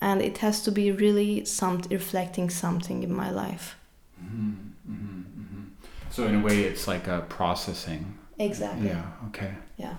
and 0.01 0.21
it 0.21 0.39
has 0.39 0.61
to 0.63 0.71
be 0.71 0.91
really 0.91 1.45
some 1.45 1.81
reflecting 1.89 2.49
something 2.49 3.03
in 3.03 3.13
my 3.13 3.31
life. 3.31 3.75
Mm-hmm. 4.23 4.91
Mm-hmm. 4.91 5.41
mm-hmm. 5.41 5.63
So 6.09 6.27
in 6.27 6.35
a 6.35 6.39
way, 6.39 6.61
it's 6.61 6.87
like 6.87 7.07
a 7.07 7.21
processing. 7.29 8.17
Exactly. 8.39 8.87
Yeah. 8.87 9.03
Okay. 9.27 9.51
Yeah 9.77 9.95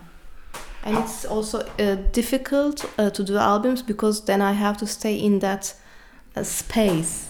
and 0.84 0.98
it's 0.98 1.24
also 1.24 1.60
uh, 1.78 1.96
difficult 2.12 2.84
uh, 2.98 3.10
to 3.10 3.24
do 3.24 3.38
albums 3.38 3.82
because 3.82 4.24
then 4.26 4.42
I 4.42 4.52
have 4.52 4.76
to 4.78 4.86
stay 4.86 5.16
in 5.16 5.38
that 5.38 5.74
uh, 6.36 6.42
space. 6.42 7.28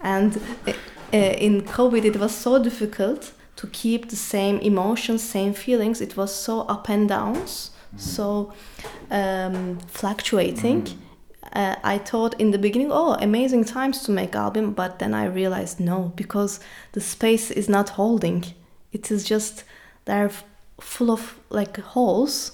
And 0.00 0.36
uh, 0.66 0.72
uh, 1.12 1.16
in 1.16 1.62
COVID, 1.62 2.04
it 2.04 2.16
was 2.16 2.34
so 2.34 2.62
difficult 2.62 3.32
to 3.56 3.66
keep 3.68 4.08
the 4.08 4.16
same 4.16 4.58
emotions, 4.60 5.22
same 5.22 5.52
feelings. 5.52 6.00
It 6.00 6.16
was 6.16 6.34
so 6.34 6.62
up 6.62 6.88
and 6.88 7.08
downs, 7.08 7.70
so 7.96 8.52
um, 9.10 9.78
fluctuating. 9.86 10.88
Uh, 11.54 11.76
I 11.84 11.98
thought 11.98 12.40
in 12.40 12.50
the 12.50 12.58
beginning, 12.58 12.90
oh, 12.90 13.14
amazing 13.14 13.64
times 13.64 14.02
to 14.02 14.10
make 14.10 14.34
album, 14.34 14.72
but 14.72 14.98
then 14.98 15.14
I 15.14 15.26
realized 15.26 15.78
no, 15.78 16.12
because 16.16 16.58
the 16.92 17.00
space 17.00 17.50
is 17.50 17.68
not 17.68 17.90
holding. 17.90 18.44
It 18.92 19.10
is 19.10 19.24
just 19.24 19.64
they're 20.04 20.30
full 20.80 21.10
of 21.10 21.38
like 21.50 21.76
holes 21.78 22.52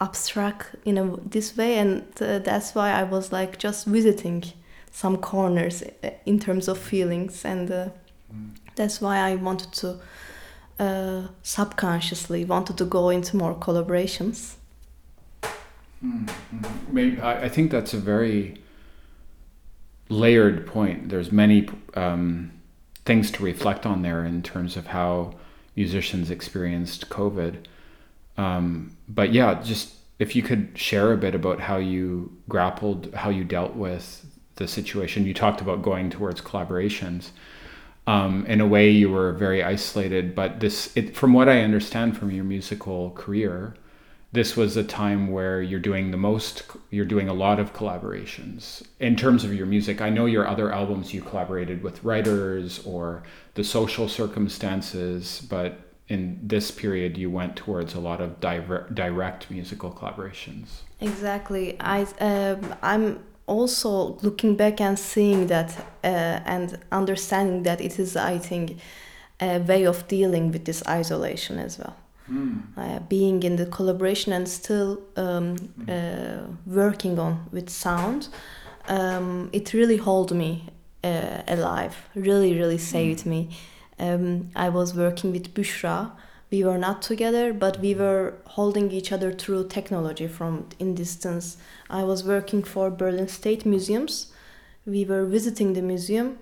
abstract 0.00 0.76
in 0.84 0.98
a, 0.98 1.16
this 1.18 1.56
way 1.56 1.78
and 1.78 2.02
uh, 2.20 2.38
that's 2.40 2.74
why 2.74 2.90
i 2.90 3.02
was 3.02 3.32
like 3.32 3.58
just 3.58 3.86
visiting 3.86 4.42
some 4.90 5.16
corners 5.16 5.82
uh, 5.82 6.10
in 6.26 6.38
terms 6.38 6.68
of 6.68 6.78
feelings 6.78 7.44
and 7.44 7.70
uh, 7.70 7.88
mm. 8.32 8.50
that's 8.74 9.00
why 9.00 9.18
i 9.18 9.34
wanted 9.34 9.72
to 9.72 9.98
uh, 10.80 11.22
subconsciously 11.42 12.44
wanted 12.44 12.76
to 12.76 12.84
go 12.84 13.08
into 13.08 13.36
more 13.36 13.54
collaborations 13.54 14.56
mm. 16.04 17.22
I, 17.22 17.44
I, 17.44 17.48
think 17.48 17.70
that's 17.70 17.94
a 17.94 17.98
very 17.98 18.60
layered 20.08 20.66
point 20.66 21.08
there's 21.08 21.32
many 21.32 21.68
um, 21.94 22.52
things 23.04 23.30
to 23.32 23.42
reflect 23.42 23.86
on 23.86 24.02
there 24.02 24.24
in 24.24 24.42
terms 24.42 24.76
of 24.76 24.88
how 24.88 25.34
musicians 25.76 26.30
experienced 26.30 27.08
covid 27.08 27.64
um, 28.36 28.96
but 29.08 29.32
yeah, 29.32 29.60
just 29.62 29.94
if 30.18 30.34
you 30.34 30.42
could 30.42 30.70
share 30.74 31.12
a 31.12 31.16
bit 31.16 31.34
about 31.34 31.60
how 31.60 31.76
you 31.76 32.36
grappled, 32.48 33.12
how 33.14 33.30
you 33.30 33.44
dealt 33.44 33.74
with 33.74 34.26
the 34.56 34.68
situation. 34.68 35.26
You 35.26 35.34
talked 35.34 35.60
about 35.60 35.82
going 35.82 36.10
towards 36.10 36.40
collaborations. 36.40 37.30
Um, 38.06 38.46
in 38.46 38.60
a 38.60 38.66
way, 38.66 38.90
you 38.90 39.10
were 39.10 39.32
very 39.32 39.62
isolated, 39.62 40.34
but 40.34 40.60
this, 40.60 40.94
it, 40.96 41.16
from 41.16 41.32
what 41.32 41.48
I 41.48 41.60
understand 41.62 42.16
from 42.16 42.30
your 42.30 42.44
musical 42.44 43.10
career, 43.12 43.74
this 44.34 44.56
was 44.56 44.76
a 44.76 44.82
time 44.82 45.30
where 45.30 45.62
you're 45.62 45.78
doing 45.78 46.10
the 46.10 46.16
most, 46.16 46.64
you're 46.90 47.04
doing 47.04 47.28
a 47.28 47.32
lot 47.32 47.60
of 47.60 47.72
collaborations. 47.72 48.82
In 48.98 49.14
terms 49.14 49.44
of 49.44 49.54
your 49.54 49.66
music, 49.66 50.00
I 50.00 50.10
know 50.10 50.26
your 50.26 50.46
other 50.46 50.72
albums 50.72 51.14
you 51.14 51.22
collaborated 51.22 51.84
with 51.84 52.02
writers 52.02 52.84
or 52.84 53.22
the 53.54 53.62
social 53.62 54.08
circumstances, 54.08 55.46
but 55.48 55.78
in 56.08 56.40
this 56.42 56.72
period 56.72 57.16
you 57.16 57.30
went 57.30 57.54
towards 57.54 57.94
a 57.94 58.00
lot 58.00 58.20
of 58.20 58.40
direct 58.40 59.50
musical 59.50 59.90
collaborations. 59.92 60.66
Exactly. 61.00 61.76
I 61.80 62.02
um, 62.20 62.74
i'm 62.82 63.24
also 63.46 64.18
looking 64.22 64.56
back 64.56 64.80
and 64.80 64.98
seeing 64.98 65.46
that 65.46 65.70
uh, 66.02 66.40
and 66.54 66.78
understanding 66.92 67.62
that 67.62 67.80
it 67.80 67.98
is 67.98 68.16
i 68.16 68.38
think 68.38 68.78
a 69.40 69.58
way 69.58 69.84
of 69.84 70.08
dealing 70.08 70.50
with 70.50 70.64
this 70.64 70.82
isolation 70.86 71.58
as 71.58 71.78
well 71.78 71.94
mm. 72.30 72.62
uh, 72.76 72.98
being 73.00 73.42
in 73.42 73.56
the 73.56 73.66
collaboration 73.66 74.32
and 74.32 74.48
still 74.48 75.02
um, 75.16 75.56
mm. 75.56 75.88
uh, 75.88 76.46
working 76.66 77.18
on 77.18 77.46
with 77.52 77.70
sound 77.70 78.28
um, 78.88 79.50
it 79.52 79.72
really 79.72 79.96
held 79.96 80.32
me 80.32 80.68
uh, 81.02 81.42
alive 81.48 82.08
really 82.14 82.58
really 82.58 82.78
saved 82.78 83.24
mm. 83.24 83.26
me 83.26 83.50
um, 83.98 84.50
I 84.56 84.68
was 84.68 84.94
working 84.94 85.32
with 85.32 85.54
Bushra. 85.54 86.12
We 86.50 86.64
were 86.64 86.78
not 86.78 87.02
together, 87.02 87.52
but 87.52 87.80
we 87.80 87.94
were 87.94 88.34
holding 88.46 88.90
each 88.90 89.12
other 89.12 89.32
through 89.32 89.68
technology 89.68 90.26
from 90.26 90.68
in 90.78 90.94
distance. 90.94 91.56
I 91.90 92.04
was 92.04 92.24
working 92.24 92.62
for 92.62 92.90
Berlin 92.90 93.28
State 93.28 93.66
Museums. 93.66 94.32
We 94.86 95.04
were 95.04 95.24
visiting 95.24 95.72
the 95.72 95.82
museum. 95.82 96.38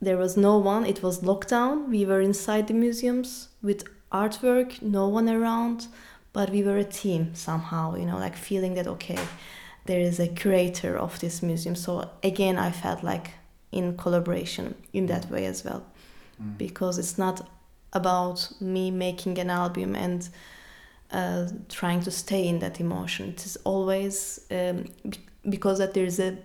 There 0.00 0.16
was 0.16 0.36
no 0.36 0.58
one. 0.58 0.86
It 0.86 1.02
was 1.02 1.20
lockdown. 1.20 1.88
We 1.88 2.04
were 2.06 2.20
inside 2.20 2.68
the 2.68 2.74
museums 2.74 3.48
with 3.62 3.84
artwork, 4.14 4.80
no 4.80 5.08
one 5.08 5.28
around, 5.28 5.88
but 6.32 6.50
we 6.50 6.62
were 6.62 6.78
a 6.78 6.84
team 6.84 7.34
somehow. 7.34 7.96
You 7.96 8.06
know, 8.06 8.18
like 8.18 8.36
feeling 8.36 8.74
that 8.74 8.86
okay, 8.86 9.18
there 9.84 10.00
is 10.00 10.20
a 10.20 10.28
curator 10.28 10.96
of 10.96 11.18
this 11.20 11.42
museum. 11.42 11.74
So 11.74 12.08
again, 12.22 12.56
I 12.58 12.70
felt 12.70 13.02
like 13.02 13.32
in 13.72 13.96
collaboration 13.96 14.74
in 14.92 15.06
that 15.06 15.30
way 15.30 15.44
as 15.46 15.64
well. 15.64 15.84
Mm. 16.42 16.58
because 16.58 16.98
it's 16.98 17.16
not 17.16 17.48
about 17.92 18.52
me 18.60 18.90
making 18.90 19.38
an 19.38 19.50
album 19.50 19.94
and 19.94 20.28
uh, 21.12 21.46
trying 21.68 22.00
to 22.00 22.10
stay 22.10 22.48
in 22.48 22.58
that 22.58 22.80
emotion. 22.80 23.28
It 23.28 23.46
is 23.46 23.56
always 23.62 24.40
um, 24.50 24.86
because 25.48 25.78
that 25.78 25.94
there's 25.94 26.18
a 26.18 26.36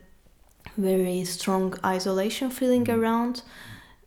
very 0.78 1.24
strong 1.26 1.74
isolation 1.84 2.52
feeling 2.52 2.86
mm. 2.86 2.98
around. 2.98 3.42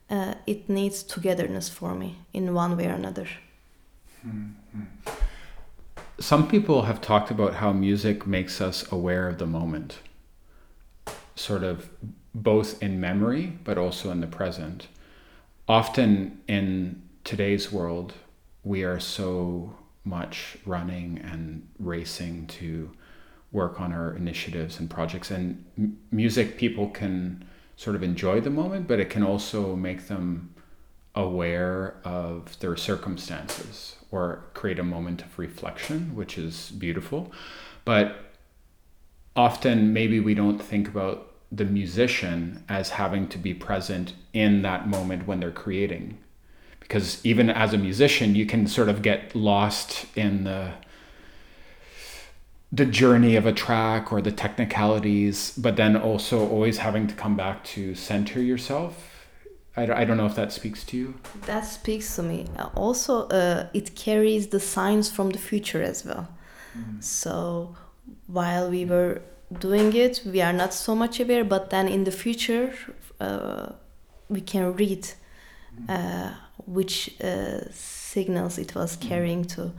Uh, 0.09 0.35
it 0.47 0.69
needs 0.69 1.03
togetherness 1.03 1.69
for 1.69 1.95
me 1.95 2.19
in 2.33 2.55
one 2.55 2.77
way 2.77 2.87
or 2.87 2.93
another. 2.93 3.27
Mm-hmm. 4.27 4.83
Some 6.19 6.49
people 6.49 6.83
have 6.83 7.01
talked 7.01 7.31
about 7.31 7.55
how 7.55 7.73
music 7.73 8.27
makes 8.27 8.61
us 8.61 8.91
aware 8.93 9.29
of 9.29 9.39
the 9.39 9.47
moment, 9.47 9.99
sort 11.35 11.65
of 11.65 11.91
both 12.35 12.83
in 12.83 13.01
memory 13.01 13.59
but 13.65 13.77
also 13.77 14.11
in 14.11 14.21
the 14.21 14.27
present 14.27 14.87
often 15.69 16.41
in 16.49 17.03
today's 17.25 17.73
world, 17.73 18.15
we 18.65 18.85
are 18.85 19.01
so 19.01 19.75
much 20.05 20.57
running 20.67 21.19
and 21.19 21.67
racing 21.79 22.47
to 22.47 22.91
work 23.53 23.81
on 23.81 23.93
our 23.93 24.15
initiatives 24.15 24.81
and 24.81 24.91
projects. 24.91 25.31
And 25.31 25.65
m- 25.79 25.99
music, 26.11 26.59
people 26.59 26.89
can 26.89 27.45
sort 27.77 27.97
of 27.97 28.03
enjoy 28.03 28.41
the 28.41 28.51
moment, 28.51 28.89
but 28.89 28.99
it 28.99 29.11
can 29.11 29.23
also 29.23 29.77
make 29.77 30.09
them 30.09 30.55
aware 31.15 31.97
of 32.05 32.59
their 32.61 32.77
circumstances 32.77 33.97
or 34.13 34.45
create 34.55 34.79
a 34.79 34.85
moment 34.85 35.23
of 35.23 35.39
reflection, 35.39 36.15
which 36.15 36.39
is 36.39 36.71
beautiful. 36.71 37.33
But 37.85 38.35
often, 39.35 39.93
maybe 39.93 40.21
we 40.21 40.35
don't 40.35 40.61
think 40.61 40.87
about 40.87 41.33
the 41.51 41.65
musician 41.65 42.63
as 42.69 42.91
having 42.91 43.27
to 43.29 43.39
be 43.39 43.53
present 43.55 44.15
in 44.33 44.63
that 44.63 44.87
moment 44.89 45.27
when 45.27 45.41
they're 45.41 45.51
creating. 45.51 46.19
because 46.81 47.25
even 47.25 47.49
as 47.49 47.73
a 47.73 47.79
musician, 47.79 48.35
you 48.35 48.45
can 48.45 48.67
sort 48.67 48.89
of 48.89 49.01
get 49.03 49.35
lost 49.35 50.05
in 50.15 50.45
the 50.45 50.73
the 52.75 52.87
journey 52.87 53.37
of 53.37 53.45
a 53.47 53.53
track 53.53 54.13
or 54.13 54.23
the 54.23 54.33
technicalities, 54.33 55.53
but 55.59 55.77
then 55.77 55.95
also 55.95 56.49
always 56.49 56.79
having 56.79 57.07
to 57.07 57.15
come 57.15 57.37
back 57.37 57.63
to 57.65 57.95
center 57.95 58.41
yourself. 58.41 59.12
I, 59.77 59.83
I 60.03 60.05
don't 60.05 60.17
know 60.17 60.27
if 60.27 60.35
that 60.35 60.53
speaks 60.53 60.85
to 60.85 60.97
you. 60.97 61.15
That 61.47 61.63
speaks 61.65 62.17
to 62.17 62.23
me. 62.23 62.47
Also, 62.75 63.29
uh, 63.29 63.69
it 63.73 63.95
carries 63.95 64.49
the 64.49 64.61
signs 64.61 65.11
from 65.11 65.31
the 65.31 65.39
future 65.39 65.83
as 65.83 66.05
well. 66.05 66.29
So 67.01 67.77
while 68.27 68.71
we 68.71 68.85
were 68.85 69.21
doing 69.59 69.95
it, 69.95 70.23
we 70.25 70.41
are 70.41 70.53
not 70.53 70.73
so 70.73 70.95
much 70.95 71.21
aware, 71.21 71.45
but 71.45 71.71
then 71.71 71.87
in 71.89 72.05
the 72.05 72.11
future, 72.11 72.73
uh, 73.21 73.73
we 74.29 74.41
can 74.41 74.75
read 74.75 75.07
uh, 75.89 76.33
which 76.67 77.21
uh, 77.23 77.61
signals 77.71 78.59
it 78.59 78.75
was 78.75 78.97
carrying 78.97 79.45
to 79.45 79.73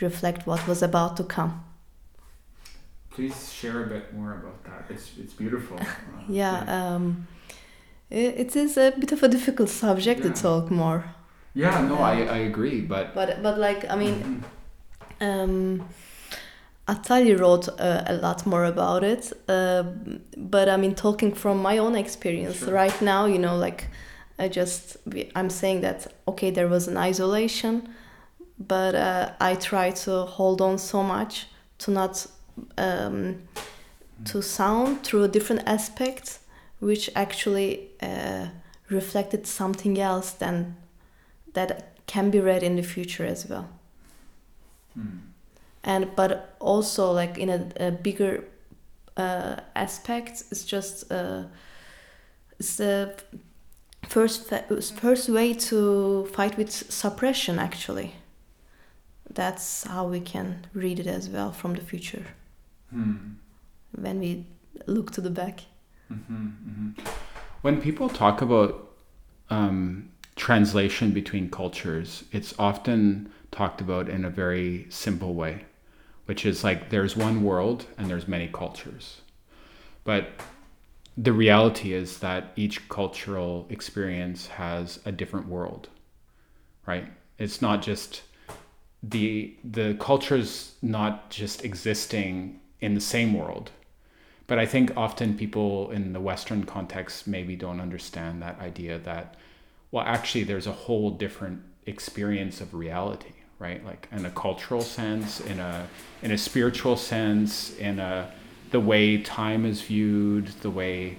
reflect 0.00 0.46
what 0.46 0.66
was 0.66 0.82
about 0.82 1.16
to 1.18 1.24
come. 1.24 1.64
Please 3.10 3.52
share 3.52 3.84
a 3.84 3.86
bit 3.86 4.14
more 4.14 4.32
about 4.32 4.64
that. 4.64 4.86
It's 4.94 5.10
it's 5.18 5.34
beautiful. 5.34 5.78
Yeah, 6.28 6.94
um, 6.94 7.26
it 8.10 8.56
is 8.56 8.76
a 8.76 8.90
bit 8.98 9.12
of 9.12 9.22
a 9.22 9.28
difficult 9.28 9.68
subject 9.68 10.20
Yeah. 10.24 10.32
to 10.32 10.42
talk 10.42 10.70
more. 10.70 11.04
yeah. 11.54 11.80
No, 11.88 11.96
I 11.96 12.14
I 12.36 12.38
agree, 12.50 12.80
but 12.80 13.14
But 13.14 13.42
but 13.42 13.58
like 13.58 13.86
I 13.90 13.96
mean, 13.96 14.14
Mhm. 15.20 15.42
um, 15.44 15.80
Attali 16.86 17.34
wrote 17.38 17.68
uh, 17.68 18.02
a 18.06 18.14
lot 18.14 18.46
more 18.46 18.64
about 18.64 19.04
it. 19.04 19.32
Uh, 19.48 19.82
but 20.36 20.68
I 20.68 20.76
mean, 20.76 20.94
talking 20.94 21.34
from 21.34 21.62
my 21.62 21.78
own 21.78 21.94
experience 21.96 22.58
Sure. 22.58 22.72
right 22.74 23.00
now, 23.02 23.26
you 23.26 23.38
know, 23.38 23.56
like 23.56 23.84
I 24.38 24.48
just 24.48 24.96
I'm 25.36 25.50
saying 25.50 25.82
that 25.82 26.06
okay, 26.26 26.50
there 26.52 26.68
was 26.68 26.88
an 26.88 26.96
isolation, 26.96 27.88
but 28.58 28.94
uh, 28.94 29.30
I 29.40 29.54
try 29.56 29.90
to 30.04 30.10
hold 30.26 30.60
on 30.60 30.78
so 30.78 31.02
much 31.02 31.46
to 31.78 31.90
not 31.90 32.26
um, 32.78 33.36
to 34.24 34.42
sound 34.42 35.02
through 35.04 35.24
a 35.24 35.28
different 35.28 35.62
aspects, 35.66 36.40
which 36.80 37.10
actually 37.14 37.88
uh, 38.02 38.46
reflected 38.88 39.46
something 39.46 39.98
else 40.00 40.32
than 40.32 40.76
that 41.54 41.96
can 42.06 42.30
be 42.30 42.40
read 42.40 42.62
in 42.62 42.76
the 42.76 42.82
future 42.82 43.24
as 43.26 43.46
well 43.48 43.68
Hmm. 44.94 45.18
and 45.84 46.16
but 46.16 46.56
also 46.58 47.12
like 47.12 47.38
in 47.38 47.48
a, 47.48 47.88
a 47.88 47.90
bigger 47.92 48.42
uh, 49.16 49.56
aspect 49.76 50.42
it's 50.50 50.64
just 50.64 51.12
uh, 51.12 51.44
it's 52.58 52.76
the 52.76 53.14
first 54.08 54.50
first 55.00 55.28
way 55.28 55.54
to 55.54 56.26
fight 56.34 56.56
with 56.56 56.70
suppression 56.72 57.58
actually 57.60 58.14
that's 59.34 59.84
how 59.84 60.08
we 60.08 60.18
can 60.20 60.66
read 60.74 60.98
it 60.98 61.06
as 61.06 61.28
well 61.28 61.52
from 61.52 61.74
the 61.74 61.82
future 61.82 62.24
Hmm. 62.90 63.14
when 63.96 64.18
we 64.18 64.44
look 64.86 65.12
to 65.12 65.20
the 65.20 65.30
back 65.30 65.60
hmm 66.10 66.46
hmm 66.48 66.90
When 67.62 67.80
people 67.80 68.08
talk 68.08 68.42
about 68.42 68.90
um, 69.48 70.10
translation 70.36 71.12
between 71.12 71.50
cultures, 71.50 72.24
it's 72.32 72.54
often 72.58 73.30
talked 73.50 73.80
about 73.80 74.08
in 74.08 74.24
a 74.24 74.30
very 74.30 74.86
simple 74.88 75.34
way, 75.34 75.64
which 76.26 76.46
is 76.46 76.64
like 76.64 76.90
there's 76.90 77.16
one 77.16 77.42
world 77.42 77.86
and 77.98 78.08
there's 78.08 78.28
many 78.28 78.48
cultures. 78.48 79.20
But 80.04 80.30
the 81.16 81.32
reality 81.32 81.92
is 81.92 82.18
that 82.20 82.52
each 82.56 82.88
cultural 82.88 83.66
experience 83.68 84.46
has 84.46 85.00
a 85.04 85.12
different 85.12 85.48
world, 85.48 85.88
right? 86.86 87.06
It's 87.38 87.60
not 87.60 87.82
just 87.82 88.22
the 89.02 89.56
the 89.64 89.94
culture's 89.98 90.74
not 90.82 91.30
just 91.30 91.64
existing 91.64 92.60
in 92.80 92.94
the 92.94 93.00
same 93.00 93.34
world 93.34 93.70
but 94.50 94.58
I 94.58 94.66
think 94.66 94.96
often 94.96 95.36
people 95.36 95.92
in 95.92 96.12
the 96.12 96.18
Western 96.18 96.64
context 96.64 97.28
maybe 97.28 97.54
don't 97.54 97.78
understand 97.78 98.42
that 98.42 98.58
idea 98.58 98.98
that, 98.98 99.36
well, 99.92 100.04
actually, 100.04 100.42
there's 100.42 100.66
a 100.66 100.72
whole 100.72 101.12
different 101.12 101.62
experience 101.86 102.60
of 102.60 102.74
reality, 102.74 103.34
right? 103.60 103.86
Like 103.86 104.08
in 104.10 104.26
a 104.26 104.30
cultural 104.30 104.80
sense, 104.80 105.38
in 105.38 105.60
a 105.60 105.86
in 106.20 106.32
a 106.32 106.36
spiritual 106.36 106.96
sense, 106.96 107.78
in 107.78 108.00
a 108.00 108.32
the 108.72 108.80
way 108.80 109.22
time 109.22 109.64
is 109.64 109.82
viewed, 109.82 110.48
the 110.62 110.70
way 110.70 111.18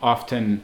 often 0.00 0.62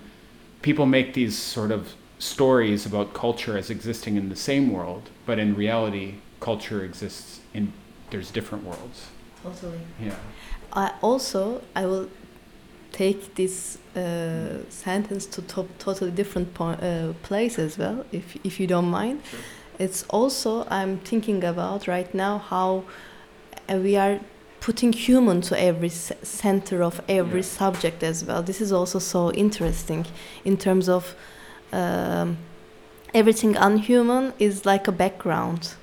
people 0.63 0.87
make 0.87 1.13
these 1.13 1.37
sort 1.37 1.71
of 1.71 1.93
stories 2.19 2.87
about 2.87 3.13
culture 3.13 3.59
as 3.59 3.69
existing 3.69 4.17
in 4.17 4.31
the 4.31 4.37
same 4.37 4.73
world, 4.73 5.11
but 5.27 5.39
in 5.39 5.55
reality, 5.55 6.15
culture 6.41 6.83
exists 6.83 7.41
in 7.53 7.75
there's 8.09 8.31
different 8.31 8.65
worlds. 8.65 9.09
totally 9.43 9.81
Yeah. 10.01 10.17
I 10.73 10.93
also 11.03 11.61
I 11.75 11.87
will 11.87 12.09
take 12.93 13.35
this 13.35 13.79
uh, 13.97 14.69
sentence 14.69 15.27
to 15.27 15.43
to 15.43 15.67
totally 15.79 16.11
different 16.11 16.55
point, 16.55 16.83
uh, 16.83 17.13
place 17.23 17.59
as 17.59 17.79
well, 17.79 18.05
if 18.13 18.37
if 18.45 18.61
you 18.61 18.67
don't 18.67 18.91
mind. 18.91 19.21
Sure. 19.31 19.41
It's 19.79 20.05
also 20.11 20.67
I'm 20.71 20.99
thinking 20.99 21.45
about 21.45 21.87
right 21.89 22.15
now 22.15 22.39
how 22.39 22.85
uh, 23.69 23.77
we 23.83 23.97
are 23.97 24.19
putting 24.61 24.93
human 24.93 25.41
to 25.41 25.55
every 25.59 25.89
center 26.23 26.83
of 26.83 27.01
every 27.09 27.41
Yeah. 27.41 27.59
subject 27.59 28.03
as 28.03 28.25
well. 28.25 28.43
This 28.43 28.61
is 28.61 28.73
also 28.73 28.99
so 28.99 29.31
interesting 29.33 30.07
in 30.45 30.57
terms 30.57 30.89
of 30.89 31.15
um, 31.73 32.37
everything 33.15 33.57
unhuman 33.57 34.33
is 34.39 34.67
like 34.67 34.87
a 34.89 34.93
background. 34.93 35.75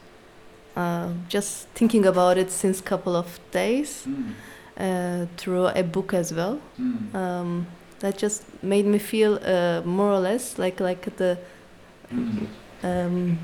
Uh, 0.75 1.09
just 1.27 1.67
thinking 1.73 2.05
about 2.05 2.37
it 2.37 2.51
since 2.51 2.81
couple 2.81 3.15
of 3.15 3.39
days 3.51 4.05
Mm. 4.05 4.33
Uh, 4.79 5.25
through 5.37 5.67
a 5.67 5.83
book 5.83 6.13
as 6.13 6.33
well. 6.33 6.59
Mm. 6.79 7.15
Um, 7.15 7.67
that 7.99 8.17
just 8.17 8.43
made 8.63 8.85
me 8.85 8.99
feel 8.99 9.39
uh, 9.43 9.81
more 9.85 10.11
or 10.11 10.19
less 10.19 10.57
like 10.59 10.79
like 10.79 11.15
the 11.17 11.37
Mm. 12.13 12.47
um, 12.83 13.37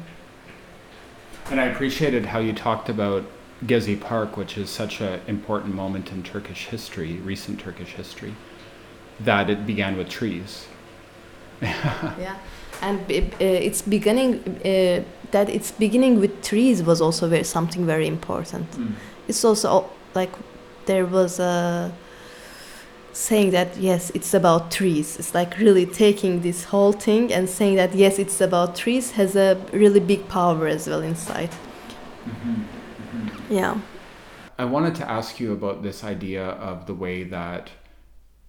And 1.51 1.59
I 1.59 1.65
appreciated 1.65 2.25
how 2.25 2.39
you 2.39 2.53
talked 2.53 2.87
about 2.87 3.23
Gezi 3.65 3.99
Park, 3.99 4.37
which 4.37 4.57
is 4.57 4.69
such 4.69 5.01
an 5.01 5.19
important 5.27 5.75
moment 5.75 6.11
in 6.11 6.23
Turkish 6.23 6.67
history, 6.67 7.19
recent 7.25 7.59
Turkish 7.59 7.89
history, 7.93 8.33
that 9.19 9.49
it 9.49 9.65
began 9.65 9.97
with 9.97 10.07
trees. 10.09 10.67
yeah, 11.61 12.37
and 12.81 13.05
b- 13.07 13.29
uh, 13.41 13.43
it's 13.67 13.81
beginning 13.81 14.39
uh, 14.65 15.03
that 15.31 15.49
it's 15.49 15.71
beginning 15.71 16.19
with 16.19 16.41
trees 16.41 16.81
was 16.83 17.01
also 17.01 17.27
very 17.27 17.43
something 17.43 17.85
very 17.85 18.07
important. 18.07 18.67
It's 19.27 19.43
also 19.45 19.89
like 20.15 20.31
there 20.85 21.05
was 21.05 21.39
a 21.39 21.93
saying 23.13 23.51
that 23.51 23.77
yes 23.77 24.11
it's 24.15 24.33
about 24.33 24.71
trees. 24.71 25.17
It's 25.19 25.33
like 25.33 25.57
really 25.57 25.85
taking 25.85 26.41
this 26.41 26.65
whole 26.65 26.91
thing 26.91 27.31
and 27.31 27.49
saying 27.49 27.75
that 27.75 27.93
yes 27.93 28.19
it's 28.19 28.41
about 28.41 28.75
trees 28.75 29.11
has 29.11 29.35
a 29.35 29.55
really 29.71 29.99
big 29.99 30.27
power 30.27 30.67
as 30.67 30.87
well 30.87 31.01
inside. 31.01 31.51
Yeah. 33.49 33.79
I 34.57 34.65
wanted 34.65 34.95
to 34.95 35.09
ask 35.09 35.39
you 35.39 35.53
about 35.53 35.83
this 35.83 36.03
idea 36.03 36.45
of 36.45 36.85
the 36.85 36.93
way 36.93 37.23
that 37.23 37.71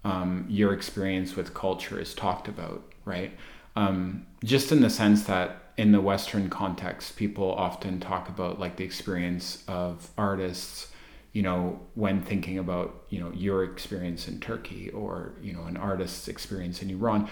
um, 0.05 0.47
your 0.49 0.73
experience 0.73 1.35
with 1.35 1.55
culture 1.55 1.99
is 1.99 2.15
talked 2.15 2.47
about, 2.47 2.83
right? 3.05 3.33
Um, 3.75 4.27
just 4.45 4.71
in 4.71 4.81
the 4.81 4.91
sense 4.91 5.25
that 5.25 5.73
in 5.77 5.93
the 5.93 6.01
Western 6.01 6.51
context, 6.51 7.17
people 7.17 7.53
often 7.53 8.01
talk 8.01 8.29
about 8.29 8.61
like 8.61 8.77
the 8.77 8.85
experience 8.85 9.65
of 9.67 10.11
artists, 10.17 10.89
you 11.35 11.43
know, 11.43 11.81
when 11.95 12.23
thinking 12.23 12.59
about, 12.59 13.05
you 13.11 13.19
know, 13.19 13.31
your 13.33 13.65
experience 13.65 14.29
in 14.29 14.39
Turkey 14.39 14.89
or, 14.91 15.35
you 15.43 15.53
know, 15.53 15.65
an 15.65 15.77
artist's 15.77 16.29
experience 16.29 16.81
in 16.81 16.89
Iran. 16.91 17.29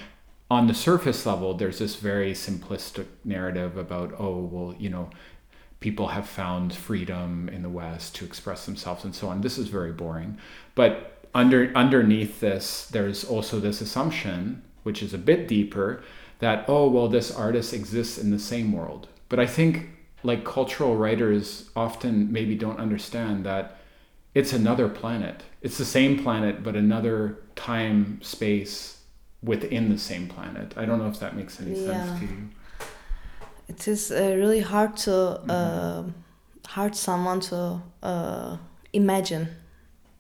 On 0.51 0.67
the 0.67 0.75
surface 0.75 1.25
level, 1.25 1.55
there's 1.55 1.79
this 1.79 1.95
very 1.95 2.33
simplistic 2.33 3.07
narrative 3.25 3.77
about, 3.77 4.13
oh, 4.19 4.41
well, 4.41 4.75
you 4.77 4.91
know, 4.91 5.09
people 5.79 6.09
have 6.09 6.29
found 6.29 6.75
freedom 6.75 7.49
in 7.49 7.63
the 7.63 7.69
West 7.69 8.17
to 8.17 8.25
express 8.25 8.67
themselves 8.67 9.05
and 9.05 9.15
so 9.15 9.29
on. 9.29 9.41
This 9.41 9.57
is 9.57 9.69
very 9.69 9.93
boring. 9.93 10.37
But 10.75 11.25
under 11.33 11.73
underneath 11.77 12.41
this, 12.41 12.89
there's 12.89 13.25
also 13.25 13.61
this 13.61 13.81
assumption, 13.81 14.63
which 14.83 15.01
is 15.01 15.15
a 15.15 15.19
bit 15.19 15.47
deeper, 15.47 16.03
that 16.41 16.65
oh 16.69 16.89
well, 16.89 17.09
this 17.09 17.35
artist 17.35 17.73
exists 17.73 18.19
in 18.19 18.33
the 18.33 18.39
same 18.39 18.73
world. 18.73 19.07
But 19.29 19.39
I 19.39 19.47
think 19.47 19.91
like 20.25 20.45
cultural 20.45 20.97
writers 20.97 21.71
often 21.77 22.33
maybe 22.33 22.57
don't 22.57 22.81
understand 22.81 23.47
that 23.47 23.79
it's 24.35 24.53
another 24.53 24.89
planet. 24.89 25.43
It's 25.61 25.79
the 25.79 25.85
same 25.85 26.23
planet, 26.23 26.63
but 26.63 26.75
another 26.77 27.39
time 27.55 28.21
space 28.23 29.03
within 29.43 29.89
the 29.91 29.99
same 29.99 30.29
planet. 30.29 30.75
I 30.77 30.85
don't 30.87 30.99
know 30.99 31.09
if 31.09 31.19
that 31.21 31.37
makes 31.37 31.61
any 31.61 31.75
Yeah. 31.75 31.87
sense 31.87 32.21
to 32.21 32.27
you. 32.27 32.49
it 33.69 33.89
is 33.89 34.11
uh, 34.11 34.35
really 34.37 34.61
hard 34.61 34.97
to 34.97 35.15
uh, 35.49 36.03
hard 36.67 36.95
someone 36.95 37.41
to 37.41 37.81
uh, 38.03 38.57
imagine 38.93 39.49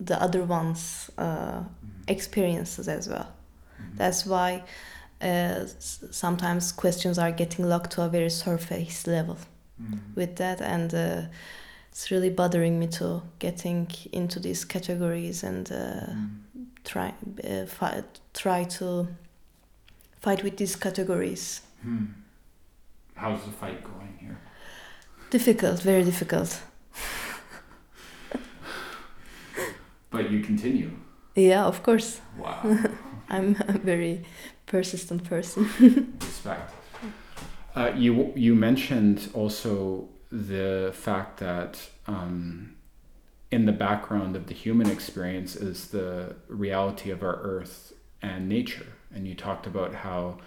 the 0.00 0.20
other 0.22 0.42
one's 0.44 1.10
uh, 1.18 1.62
experiences 2.08 2.88
as 2.88 3.08
well 3.08 3.26
that's 3.96 4.24
why 4.26 4.62
uh, 5.20 5.66
sometimes 6.10 6.72
questions 6.72 7.18
are 7.18 7.30
getting 7.32 7.68
locked 7.68 7.90
to 7.92 8.02
a 8.02 8.08
very 8.08 8.30
surface 8.30 9.06
level 9.06 9.36
Mm. 9.80 9.98
with 10.14 10.36
that 10.36 10.60
and 10.60 10.94
uh, 10.94 11.22
it's 11.92 12.10
really 12.10 12.30
bothering 12.30 12.78
me 12.78 12.86
to 12.86 13.22
getting 13.38 13.86
into 14.12 14.40
these 14.40 14.64
categories 14.64 15.44
and 15.44 15.70
uh, 15.70 16.06
Mm. 16.08 16.28
try 16.84 17.14
uh, 17.44 17.66
fight, 17.66 18.04
try 18.34 18.64
to 18.64 19.06
fight 20.20 20.42
with 20.42 20.56
these 20.56 20.76
categories 20.76 21.60
Hmm. 21.82 22.04
How's 23.14 23.44
the 23.44 23.50
fight 23.52 23.82
going 23.84 24.16
here? 24.20 24.36
difficult 25.30 25.82
very 25.82 26.04
difficult 26.04 26.60
But 30.10 30.30
you 30.30 30.40
continue. 30.40 30.90
yeah 31.34 31.64
of 31.66 31.82
course 31.82 32.20
Wow. 32.38 32.60
i'm 33.30 33.56
a 33.68 33.78
very 33.78 34.24
persistent 34.66 35.24
person 35.24 35.66
Respect. 36.20 36.72
Uh, 37.74 37.90
you 37.96 38.32
you 38.36 38.54
mentioned 38.54 39.28
also 39.34 40.08
the 40.32 40.90
fact 40.94 41.38
that 41.38 41.78
um, 42.06 42.74
in 43.50 43.66
the 43.66 43.72
background 43.72 44.34
of 44.34 44.46
the 44.46 44.54
human 44.54 44.90
experience 44.90 45.54
is 45.54 45.88
the 45.88 46.34
reality 46.48 47.10
of 47.10 47.22
our 47.22 47.36
Earth 47.36 47.92
and 48.22 48.48
nature, 48.48 48.86
and 49.14 49.28
you 49.28 49.34
talked 49.34 49.66
about 49.66 49.94
how 49.94 50.38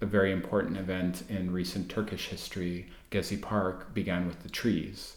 a 0.00 0.06
very 0.06 0.32
important 0.32 0.76
event 0.76 1.22
in 1.28 1.52
recent 1.52 1.88
Turkish 1.88 2.28
history, 2.28 2.88
Gezi 3.12 3.40
Park, 3.40 3.94
began 3.94 4.26
with 4.26 4.42
the 4.42 4.48
trees. 4.48 5.16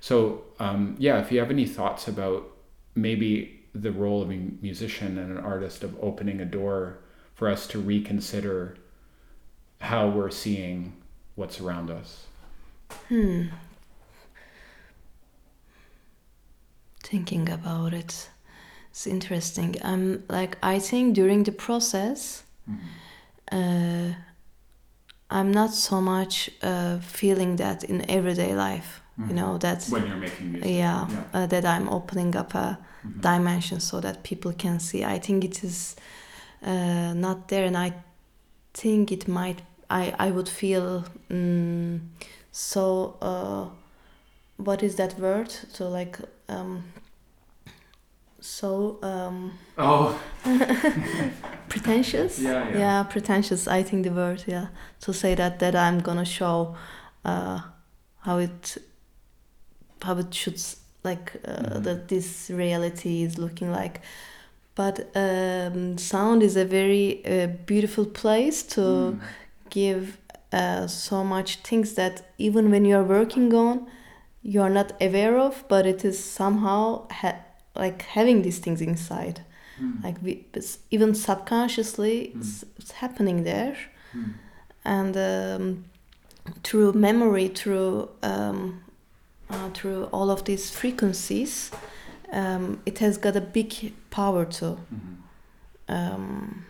So 0.00 0.44
um, 0.58 0.96
yeah, 0.98 1.20
if 1.20 1.32
you 1.32 1.38
have 1.38 1.50
any 1.50 1.66
thoughts 1.66 2.08
about 2.08 2.48
maybe 2.94 3.60
the 3.74 3.92
role 3.92 4.20
of 4.20 4.30
a 4.30 4.36
musician 4.60 5.16
and 5.16 5.38
an 5.38 5.42
artist 5.42 5.82
of 5.82 5.96
opening 6.02 6.40
a 6.40 6.44
door 6.44 6.98
for 7.34 7.48
us 7.48 7.66
to 7.68 7.78
reconsider 7.78 8.76
how 9.80 10.08
we're 10.08 10.30
seeing 10.30 10.92
what's 11.36 11.58
around 11.58 11.90
us. 11.90 12.26
Hmm. 13.08 13.42
Thinking 17.02 17.48
about 17.50 17.92
it, 17.92 18.30
it's 18.90 19.06
interesting. 19.06 19.76
I'm 19.84 20.22
like 20.28 20.56
I 20.62 20.78
think 20.78 21.14
during 21.14 21.42
the 21.44 21.52
process, 21.52 22.44
uh, 23.50 24.12
I'm 25.30 25.50
not 25.52 25.74
so 25.74 26.00
much 26.00 26.50
uh, 26.62 26.98
feeling 27.00 27.56
that 27.56 27.84
in 27.84 28.08
everyday 28.10 28.54
life. 28.54 29.00
You 29.28 29.34
know 29.34 29.58
that 29.58 29.84
when 29.88 30.06
you're 30.06 30.16
making 30.16 30.52
music. 30.52 30.70
yeah, 30.70 31.06
Yeah. 31.08 31.24
Uh, 31.34 31.46
that 31.46 31.64
I'm 31.64 31.88
opening 31.88 32.34
up 32.36 32.54
a 32.54 32.78
Mhm. 33.04 33.20
dimension 33.20 33.80
so 33.80 34.00
that 34.00 34.22
people 34.22 34.52
can 34.52 34.80
see. 34.80 35.04
I 35.04 35.18
think 35.20 35.44
it 35.44 35.62
is 35.64 35.96
uh, 36.66 37.12
not 37.14 37.48
there, 37.48 37.66
and 37.66 37.76
I 37.76 37.92
think 38.74 39.10
it 39.12 39.28
might. 39.28 39.60
I 39.90 40.14
I 40.18 40.30
would 40.30 40.48
feel 40.48 41.04
mm, 41.30 42.00
so. 42.52 43.16
Uh, 43.20 43.68
what 44.58 44.82
is 44.82 44.94
that 44.96 45.18
word? 45.18 45.50
So 45.72 45.88
like 45.88 46.18
um, 46.48 46.84
so 48.40 48.98
um, 49.02 49.58
Oh, 49.78 50.20
pretentious. 51.68 52.38
Yeah, 52.38 52.68
yeah. 52.70 52.78
yeah, 52.78 53.02
pretentious. 53.04 53.66
I 53.66 53.82
think 53.82 54.04
the 54.04 54.10
word. 54.12 54.44
Yeah, 54.46 54.66
to 55.00 55.12
say 55.12 55.34
that 55.34 55.58
that 55.58 55.74
I'm 55.74 56.00
gonna 56.00 56.24
show 56.24 56.76
uh, 57.24 57.60
how 58.20 58.38
it 58.38 58.78
how 60.02 60.18
it 60.18 60.32
should 60.34 60.60
like 61.04 61.32
uh, 61.44 61.50
Mhm. 61.78 61.82
that 61.84 62.08
this 62.08 62.50
reality 62.50 63.22
is 63.22 63.38
looking 63.38 63.72
like. 63.72 64.00
But 64.74 65.10
um, 65.16 65.98
sound 65.98 66.42
is 66.42 66.56
a 66.56 66.64
very 66.64 67.22
uh, 67.26 67.46
beautiful 67.66 68.06
place 68.06 68.62
to 68.74 68.80
Mm. 68.80 69.20
give 69.70 70.16
uh, 70.52 70.86
so 70.86 71.24
much 71.24 71.56
things 71.58 71.94
that 71.94 72.22
even 72.38 72.70
when 72.70 72.84
you 72.84 72.96
are 72.96 73.04
working 73.04 73.54
on, 73.54 73.86
you 74.42 74.60
are 74.60 74.70
not 74.70 74.92
aware 75.00 75.38
of, 75.38 75.64
but 75.68 75.86
it 75.86 76.04
is 76.04 76.22
somehow 76.22 77.06
ha- 77.10 77.40
like 77.74 78.02
having 78.02 78.42
these 78.42 78.58
things 78.58 78.80
inside. 78.80 79.40
Mm. 79.80 80.02
Like 80.04 80.16
we, 80.22 80.44
even 80.90 81.14
subconsciously, 81.14 82.32
it's, 82.36 82.64
it's 82.78 82.92
happening 82.92 83.44
there, 83.44 83.76
Mm. 84.14 84.34
and 84.84 85.16
um, 85.16 85.84
through 86.64 86.92
memory, 86.92 87.48
through 87.48 88.10
um, 88.22 88.82
uh, 89.48 89.70
through 89.70 90.04
all 90.12 90.30
of 90.30 90.44
these 90.44 90.70
frequencies, 90.70 91.70
um, 92.32 92.80
it 92.84 92.98
has 92.98 93.16
got 93.18 93.36
a 93.36 93.40
big 93.40 93.92
power 94.10 94.44
to 94.44 94.76
Mhm. 94.92 95.16
um, 95.88 96.64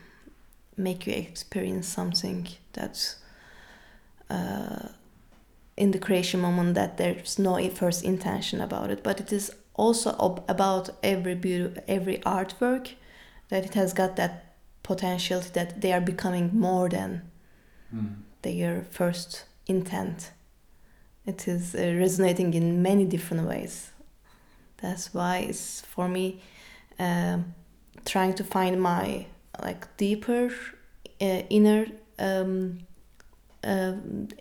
make 0.77 1.07
you 1.07 1.13
experience 1.15 1.87
something 1.89 2.49
that's 2.73 3.17
uh, 4.31 4.89
in 5.77 5.91
the 5.91 5.99
creation 5.99 6.41
moment 6.41 6.75
that 6.75 6.97
there's 6.97 7.39
no 7.39 7.59
first 7.71 8.05
intention 8.05 8.61
about 8.61 8.91
it. 8.91 9.03
But 9.03 9.21
it 9.21 9.33
is 9.33 9.51
also 9.75 10.11
ab- 10.21 10.45
about 10.49 10.91
every 11.03 11.35
beauty, 11.35 11.81
every 11.89 12.19
artwork 12.19 12.95
that 13.49 13.65
it 13.65 13.75
has 13.75 13.93
got 13.93 14.17
that 14.17 14.55
potential 14.83 15.41
that 15.53 15.81
they 15.81 15.93
are 15.93 16.01
becoming 16.01 16.51
more 16.53 16.89
than 16.89 17.23
Mm. 17.95 18.23
their 18.43 18.87
first 18.91 19.45
intent. 19.67 20.33
It 21.27 21.47
is 21.47 21.75
uh, 21.75 21.95
resonating 21.99 22.55
in 22.55 22.83
many 22.83 23.05
different 23.05 23.47
ways. 23.47 23.91
That's 24.79 25.15
why 25.15 25.47
it's 25.49 25.83
for 25.83 26.09
me 26.09 26.41
um, 26.99 27.55
trying 28.05 28.35
to 28.35 28.45
find 28.45 28.81
my 28.81 29.27
like 29.63 29.87
deeper 29.97 30.51
uh, 31.21 31.43
inner 31.51 31.87
um, 32.19 32.81
uh, 33.65 33.93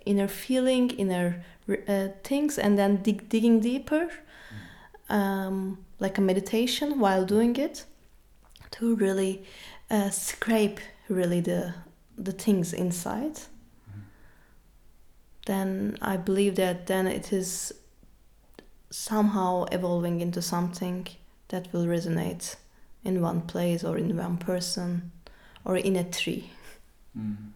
inner 0.06 0.28
feeling 0.28 0.90
inner 0.92 1.44
uh, 1.88 2.08
things 2.24 2.58
and 2.58 2.78
then 2.78 2.98
dig, 2.98 3.30
digging 3.30 3.60
deeper 3.60 4.10
um, 5.10 5.78
like 6.00 6.18
a 6.18 6.22
meditation 6.22 7.00
while 7.00 7.26
doing 7.26 7.56
it 7.56 7.86
to 8.72 8.96
really 8.96 9.44
uh, 9.90 10.10
scrape 10.10 10.80
really 11.10 11.42
the 11.42 11.74
the 12.18 12.32
things 12.32 12.74
inside 12.74 13.40
then 15.46 15.98
I 16.02 16.18
believe 16.18 16.56
that 16.56 16.88
then 16.88 17.08
it 17.08 17.34
is 17.34 17.74
somehow 18.90 19.66
evolving 19.72 20.22
into 20.22 20.42
something 20.42 21.08
that 21.48 21.72
will 21.74 21.86
resonate 21.86 22.56
in 23.04 23.22
one 23.22 23.42
place 23.42 23.84
or 23.84 23.98
in 23.98 24.16
one 24.16 24.38
person 24.38 25.12
or 25.66 25.78
in 25.78 25.96
a 25.96 26.04
tree. 26.04 26.52
Mm. 27.18 27.52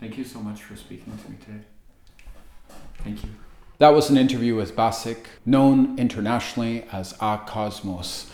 Thank 0.00 0.16
you 0.16 0.24
so 0.24 0.40
much 0.40 0.62
for 0.62 0.76
speaking 0.76 1.18
to 1.18 1.30
me 1.30 1.36
today. 1.44 1.64
Thank 3.02 3.24
you. 3.24 3.30
That 3.78 3.90
was 3.90 4.10
an 4.10 4.16
interview 4.16 4.54
with 4.54 4.76
Basik, 4.76 5.26
known 5.44 5.98
internationally 5.98 6.84
as 6.92 7.14
A 7.20 7.40
Cosmos, 7.46 8.30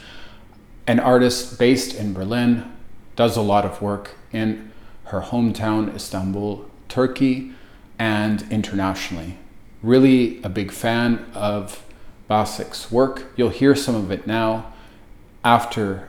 an 0.87 1.01
artist 1.01 1.59
based 1.59 1.95
in 1.95 2.13
Berlin, 2.13 2.71
does 3.17 3.37
a 3.37 3.43
lot 3.43 3.65
of 3.65 3.81
work 3.81 4.17
in 4.33 4.73
her 5.05 5.21
hometown, 5.23 5.95
Istanbul, 5.95 6.69
Turkey, 6.89 7.53
and 7.99 8.45
internationally. 8.51 9.39
Really 9.83 10.43
a 10.43 10.49
big 10.49 10.71
fan 10.71 11.25
of 11.35 11.85
Basik's 12.29 12.91
work. 12.91 13.33
You'll 13.37 13.51
hear 13.51 13.75
some 13.75 13.95
of 13.95 14.11
it 14.11 14.27
now 14.27 14.73
after 15.45 16.09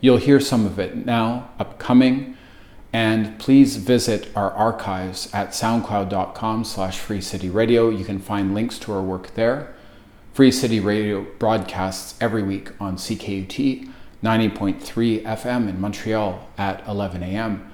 You'll 0.00 0.18
hear 0.18 0.40
some 0.40 0.66
of 0.66 0.78
it 0.78 1.06
now, 1.06 1.50
upcoming, 1.58 2.36
and 2.96 3.38
please 3.38 3.76
visit 3.76 4.26
our 4.34 4.50
archives 4.52 5.28
at 5.34 5.50
soundcloud.com 5.50 6.64
slash 6.64 6.98
freecityradio. 6.98 7.94
You 7.94 8.06
can 8.06 8.18
find 8.18 8.54
links 8.54 8.78
to 8.78 8.92
our 8.94 9.02
work 9.02 9.34
there. 9.34 9.74
Free 10.32 10.50
City 10.50 10.80
Radio 10.80 11.26
broadcasts 11.38 12.14
every 12.22 12.42
week 12.42 12.70
on 12.80 12.96
CKUT 12.96 13.92
90.3 14.24 15.22
FM 15.24 15.68
in 15.68 15.78
Montreal 15.78 16.48
at 16.56 16.88
11 16.88 17.22
a.m. 17.22 17.70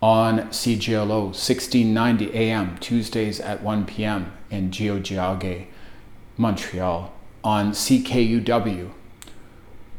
On 0.00 0.38
CGLO 0.50 1.24
1690 1.34 2.32
AM 2.32 2.78
Tuesdays 2.78 3.40
at 3.40 3.60
1 3.60 3.86
p.m. 3.86 4.32
in 4.52 4.70
Tiohtià:ke, 4.70 5.66
Montreal. 6.36 7.12
On 7.42 7.72
CKUW 7.72 8.92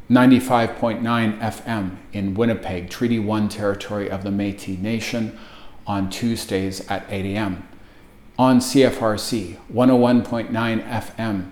95.9 0.10 1.39
FM 1.39 1.98
in 2.12 2.34
Winnipeg, 2.34 2.89
Treaty 2.89 3.19
1 3.19 3.48
territory 3.48 4.10
of 4.10 4.24
the 4.24 4.32
Metis 4.32 4.80
Nation 4.80 5.38
on 5.86 6.10
Tuesdays 6.10 6.82
at 6.89 7.06
8 7.10 7.36
a.m. 7.36 7.67
On 8.38 8.60
CFRC 8.60 9.58
101.9 9.72 10.50
FM 10.89 11.52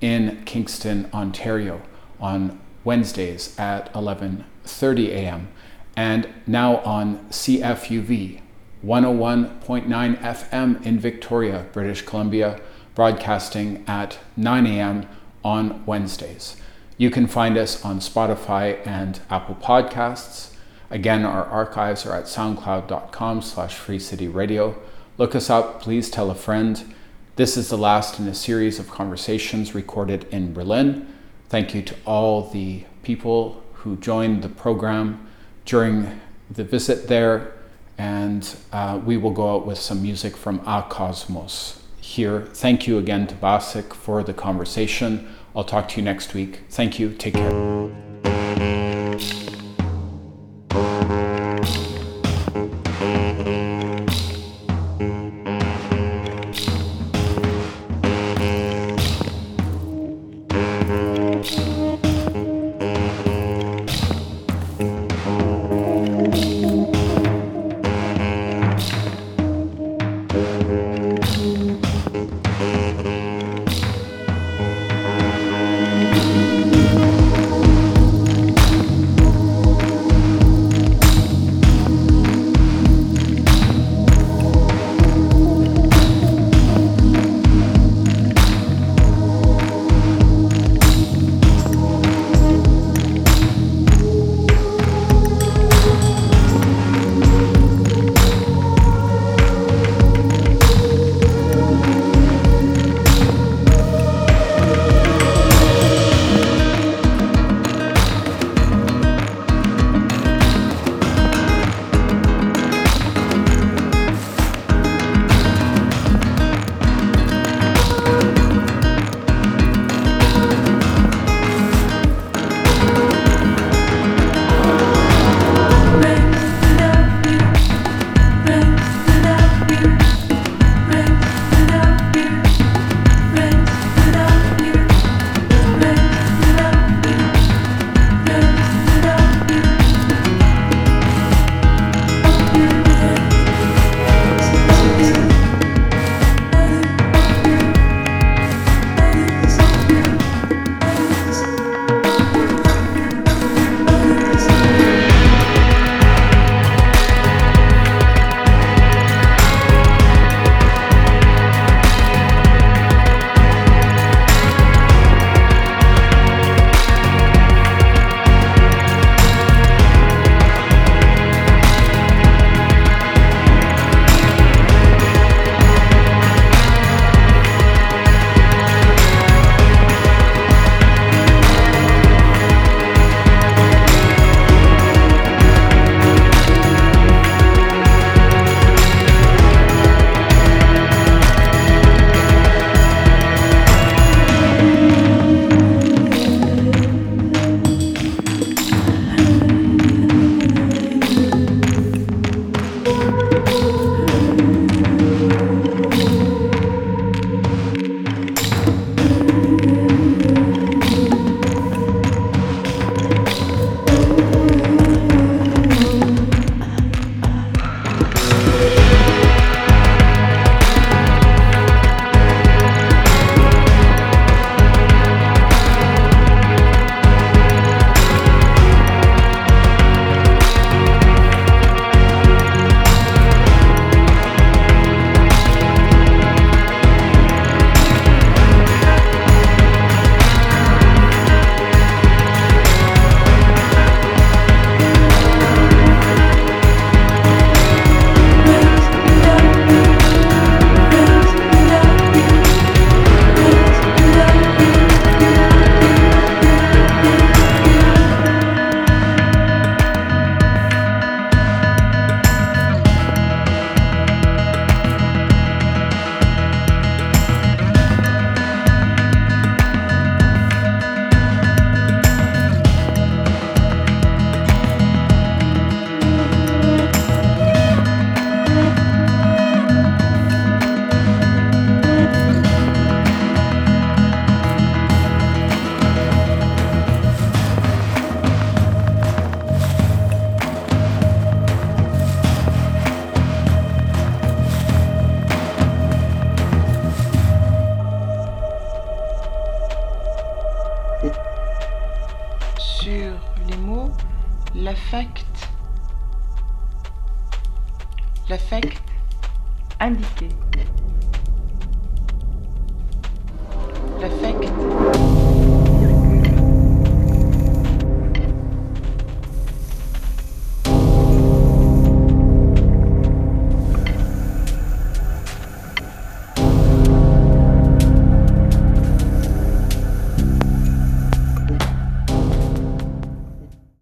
in 0.00 0.42
Kingston, 0.44 1.10
Ontario 1.12 1.82
on 2.20 2.60
Wednesdays 2.84 3.58
at 3.58 3.92
11:30 3.92 5.08
a.m. 5.08 5.48
and 5.96 6.28
now 6.46 6.76
on 6.78 7.18
CFUV 7.30 8.40
101.9 8.84 10.16
FM 10.18 10.86
in 10.86 11.00
Victoria, 11.00 11.66
British 11.72 12.02
Columbia, 12.02 12.60
broadcasting 12.94 13.82
at 13.88 14.18
9 14.36 14.66
a.m. 14.66 15.08
on 15.42 15.84
Wednesdays. 15.86 16.56
You 16.98 17.10
can 17.10 17.26
find 17.26 17.58
us 17.58 17.84
on 17.84 18.00
Spotify 18.00 18.84
and 18.86 19.20
Apple 19.28 19.56
Podcasts. 19.56 20.54
Again, 20.88 21.26
our 21.26 21.44
archives 21.44 22.06
are 22.06 22.16
at 22.16 22.24
soundcloud.com 22.24 23.42
slash 23.42 23.76
freecityradio. 23.76 24.74
Look 25.18 25.34
us 25.34 25.50
up, 25.50 25.82
please 25.82 26.08
tell 26.08 26.30
a 26.30 26.34
friend. 26.34 26.94
This 27.36 27.58
is 27.58 27.68
the 27.68 27.76
last 27.76 28.18
in 28.18 28.26
a 28.26 28.34
series 28.34 28.78
of 28.78 28.90
conversations 28.90 29.74
recorded 29.74 30.24
in 30.30 30.54
Berlin. 30.54 31.06
Thank 31.50 31.74
you 31.74 31.82
to 31.82 31.94
all 32.06 32.48
the 32.48 32.84
people 33.02 33.62
who 33.74 33.96
joined 33.96 34.42
the 34.42 34.48
program 34.48 35.28
during 35.66 36.18
the 36.50 36.64
visit 36.64 37.08
there. 37.08 37.52
And 37.98 38.56
uh, 38.72 39.00
we 39.04 39.18
will 39.18 39.32
go 39.32 39.54
out 39.54 39.66
with 39.66 39.78
some 39.78 40.00
music 40.02 40.34
from 40.34 40.60
A 40.66 40.86
Cosmos 40.88 41.82
here. 42.00 42.42
Thank 42.54 42.86
you 42.86 42.96
again 42.96 43.26
to 43.26 43.34
Basik 43.34 43.92
for 43.92 44.22
the 44.22 44.32
conversation. 44.32 45.28
I'll 45.56 45.64
talk 45.64 45.88
to 45.88 45.96
you 45.96 46.02
next 46.04 46.34
week. 46.34 46.60
Thank 46.68 46.98
you. 46.98 47.14
Take 47.14 47.34
care. 47.34 48.95